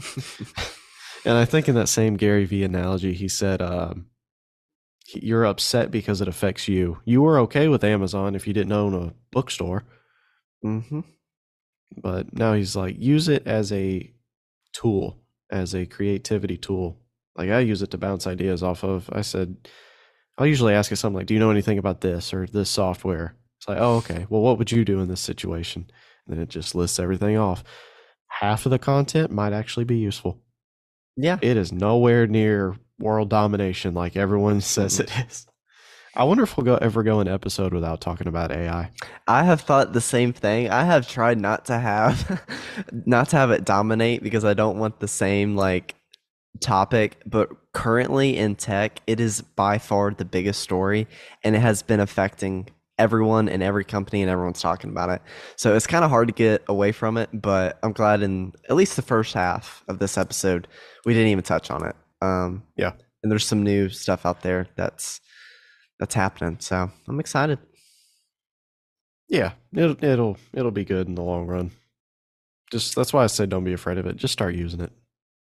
And 1.26 1.38
I 1.38 1.46
think 1.46 1.69
in 1.69 1.76
that 1.76 1.89
same 1.89 2.17
Gary 2.17 2.46
Vee 2.46 2.63
analogy, 2.63 3.13
he 3.13 3.28
said, 3.28 3.62
um, 3.62 4.08
"You're 5.13 5.46
upset 5.46 5.89
because 5.89 6.19
it 6.22 6.28
affects 6.28 6.67
you. 6.67 7.00
You 7.06 7.22
were 7.22 7.39
okay 7.39 7.67
with 7.67 7.84
Amazon 7.84 8.36
if 8.36 8.46
you 8.46 8.54
didn't 8.54 8.74
own 8.74 8.93
a 8.93 9.13
bookstore, 9.32 9.84
hmm 10.62 11.02
but 11.96 12.34
now 12.34 12.54
he's 12.54 12.76
like, 12.76 12.96
use 13.00 13.28
it 13.30 13.46
as 13.46 13.72
a 13.72 14.12
tool, 14.73 15.19
as 15.49 15.73
a 15.73 15.86
creativity 15.86 16.57
tool. 16.57 16.97
Like 17.36 17.49
I 17.49 17.59
use 17.59 17.81
it 17.81 17.91
to 17.91 17.97
bounce 17.97 18.27
ideas 18.27 18.62
off 18.63 18.83
of. 18.83 19.09
I 19.12 19.21
said, 19.21 19.69
I'll 20.38 20.47
usually 20.47 20.73
ask 20.73 20.91
it 20.91 20.97
something 20.97 21.17
like, 21.17 21.27
"Do 21.27 21.33
you 21.33 21.39
know 21.39 21.51
anything 21.51 21.77
about 21.77 22.01
this 22.01 22.33
or 22.33 22.47
this 22.47 22.69
software?" 22.69 23.36
It's 23.59 23.67
like, 23.67 23.77
"Oh, 23.79 23.97
okay. 23.97 24.25
Well, 24.29 24.41
what 24.41 24.57
would 24.57 24.71
you 24.71 24.83
do 24.86 24.99
in 24.99 25.07
this 25.07 25.21
situation?" 25.21 25.89
And 26.27 26.36
then 26.36 26.43
it 26.43 26.49
just 26.49 26.75
lists 26.75 26.99
everything 26.99 27.38
off. 27.38 27.63
Half 28.27 28.65
of 28.65 28.71
the 28.71 28.79
content 28.79 29.31
might 29.31 29.53
actually 29.53 29.86
be 29.86 29.97
useful. 29.97 30.41
yeah 31.15 31.38
It 31.41 31.57
is 31.57 31.71
nowhere 31.71 32.25
near 32.27 32.75
world 32.99 33.29
domination 33.29 33.93
like 33.93 34.15
everyone 34.15 34.62
says 34.75 34.99
it 34.99 35.12
is. 35.27 35.45
I 36.15 36.26
wonder 36.26 36.43
if 36.43 36.56
we'll 36.56 36.65
go 36.65 36.76
ever 36.76 37.02
go 37.02 37.21
an 37.21 37.28
episode 37.28 37.73
without 37.73 37.99
talking 37.99 38.28
about 38.28 38.52
AI. 38.52 38.91
I 39.28 39.43
have 39.43 39.62
thought 39.62 39.93
the 39.93 40.02
same 40.02 40.32
thing. 40.32 40.69
I 40.69 40.84
have 40.84 41.08
tried 41.08 41.39
not 41.39 41.65
to 41.65 41.80
have 41.80 42.41
not 42.91 43.30
to 43.30 43.38
have 43.38 43.49
it 43.49 43.65
dominate 43.65 44.21
because 44.21 44.45
I 44.45 44.54
don't 44.54 44.78
want 44.78 44.99
the 44.99 45.08
same 45.08 45.56
like 45.56 45.95
topic, 46.60 47.17
but 47.26 47.49
currently 47.73 48.38
in 48.38 48.56
tech, 48.56 48.99
it 49.08 49.19
is 49.19 49.41
by 49.41 49.80
far 49.80 50.12
the 50.12 50.26
biggest 50.26 50.62
story 50.62 51.08
and 51.43 51.56
it 51.56 51.60
has 51.60 51.82
been 51.82 51.99
affecting 51.99 52.69
everyone 52.99 53.47
in 53.47 53.63
every 53.63 53.84
company 53.84 54.21
and 54.21 54.30
everyone's 54.30 54.62
talking 54.62 54.91
about 54.91 55.10
it. 55.10 55.19
So 55.56 55.76
it's 55.76 55.88
kind 55.88 56.06
of 56.06 56.12
hard 56.12 56.28
to 56.28 56.34
get 56.34 56.63
away 56.67 56.91
from 56.91 57.17
it, 57.17 57.30
but 57.34 57.80
I'm 57.82 57.91
glad 57.91 58.21
in 58.21 58.54
at 58.69 58.76
least 58.76 58.95
the 58.97 59.02
first 59.02 59.34
half 59.34 59.84
of 59.88 59.97
this 59.97 60.15
episode 60.15 60.67
we 61.06 61.13
didn't 61.13 61.30
even 61.30 61.43
touch 61.43 61.71
on 61.71 61.88
it. 61.88 61.95
Um 62.21 62.62
Yeah. 62.78 62.91
And 63.23 63.32
there's 63.32 63.47
some 63.47 63.63
new 63.63 63.89
stuff 63.89 64.28
out 64.28 64.41
there 64.41 64.67
that's 64.76 65.21
that's 66.04 66.16
happening. 66.16 66.58
So 66.60 66.92
I'm 67.08 67.20
excited. 67.22 67.60
Yeah, 69.30 69.54
it'll 69.74 70.04
it'll 70.04 70.38
it'll 70.54 70.72
be 70.72 70.84
good 70.86 71.08
in 71.08 71.16
the 71.16 71.22
long 71.24 71.48
run. 71.48 71.72
Just 72.72 72.96
that's 72.96 73.13
why 73.13 73.24
I 73.24 73.28
said 73.28 73.50
don't 73.50 73.63
be 73.63 73.74
afraid 73.74 73.98
of 73.98 74.06
it. 74.06 74.18
Just 74.18 74.34
start 74.34 74.54
using 74.54 74.82
it. 74.82 74.92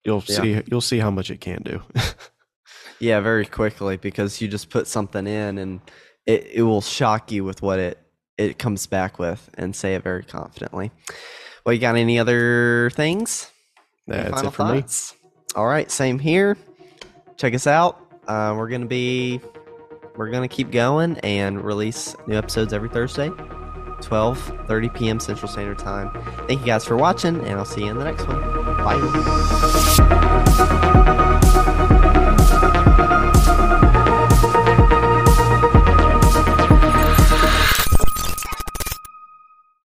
You'll 0.05 0.23
Yeah. 0.27 0.41
see 0.43 0.63
you'll 0.67 0.81
see 0.83 0.99
how 0.99 1.11
much 1.11 1.31
it 1.31 1.41
can 1.41 1.63
do. 1.63 1.83
Yeah, 3.01 3.19
very 3.19 3.47
quickly 3.47 3.97
because 3.97 4.41
you 4.41 4.47
just 4.47 4.71
put 4.71 4.87
something 4.87 5.27
in 5.27 5.59
and 5.59 5.81
it, 6.25 6.47
it 6.53 6.63
will 6.63 6.81
shock 6.81 7.33
you 7.33 7.43
with 7.43 7.61
what 7.61 7.81
it 7.81 7.99
it 8.39 8.61
comes 8.61 8.87
back 8.87 9.19
with 9.19 9.51
and 9.55 9.75
say 9.75 9.97
it 9.97 10.05
very 10.05 10.23
confidently. 10.23 10.93
Well, 11.67 11.73
you 11.73 11.81
got 11.81 11.97
any 11.97 12.21
other 12.21 12.91
things? 12.95 13.51
That's 14.07 14.31
final 14.31 14.51
it 14.51 14.55
for 14.55 14.73
me. 14.73 14.85
All 15.57 15.67
right, 15.67 15.91
same 15.91 16.21
here. 16.21 16.57
Check 17.39 17.55
us 17.55 17.67
out. 17.67 17.99
Uh, 18.29 18.55
we're 18.57 18.69
gonna 18.69 18.87
be 18.87 19.41
we're 20.17 20.31
gonna 20.31 20.49
keep 20.49 20.71
going 20.71 21.19
and 21.19 21.63
release 21.63 22.17
new 22.27 22.37
episodes 22.37 22.73
every 22.73 22.89
Thursday, 22.89 23.31
12 24.01 24.67
30 24.67 24.89
p.m. 24.91 25.21
Central 25.21 25.51
Standard 25.51 25.79
Time. 25.79 26.11
Thank 26.47 26.61
you 26.61 26.67
guys 26.67 26.85
for 26.85 26.97
watching, 26.97 27.41
and 27.41 27.59
I'll 27.59 27.65
see 27.65 27.85
you 27.85 27.91
in 27.91 27.99
the 27.99 28.05
next 28.05 28.27
one. 28.27 28.41
Bye. 28.79 30.89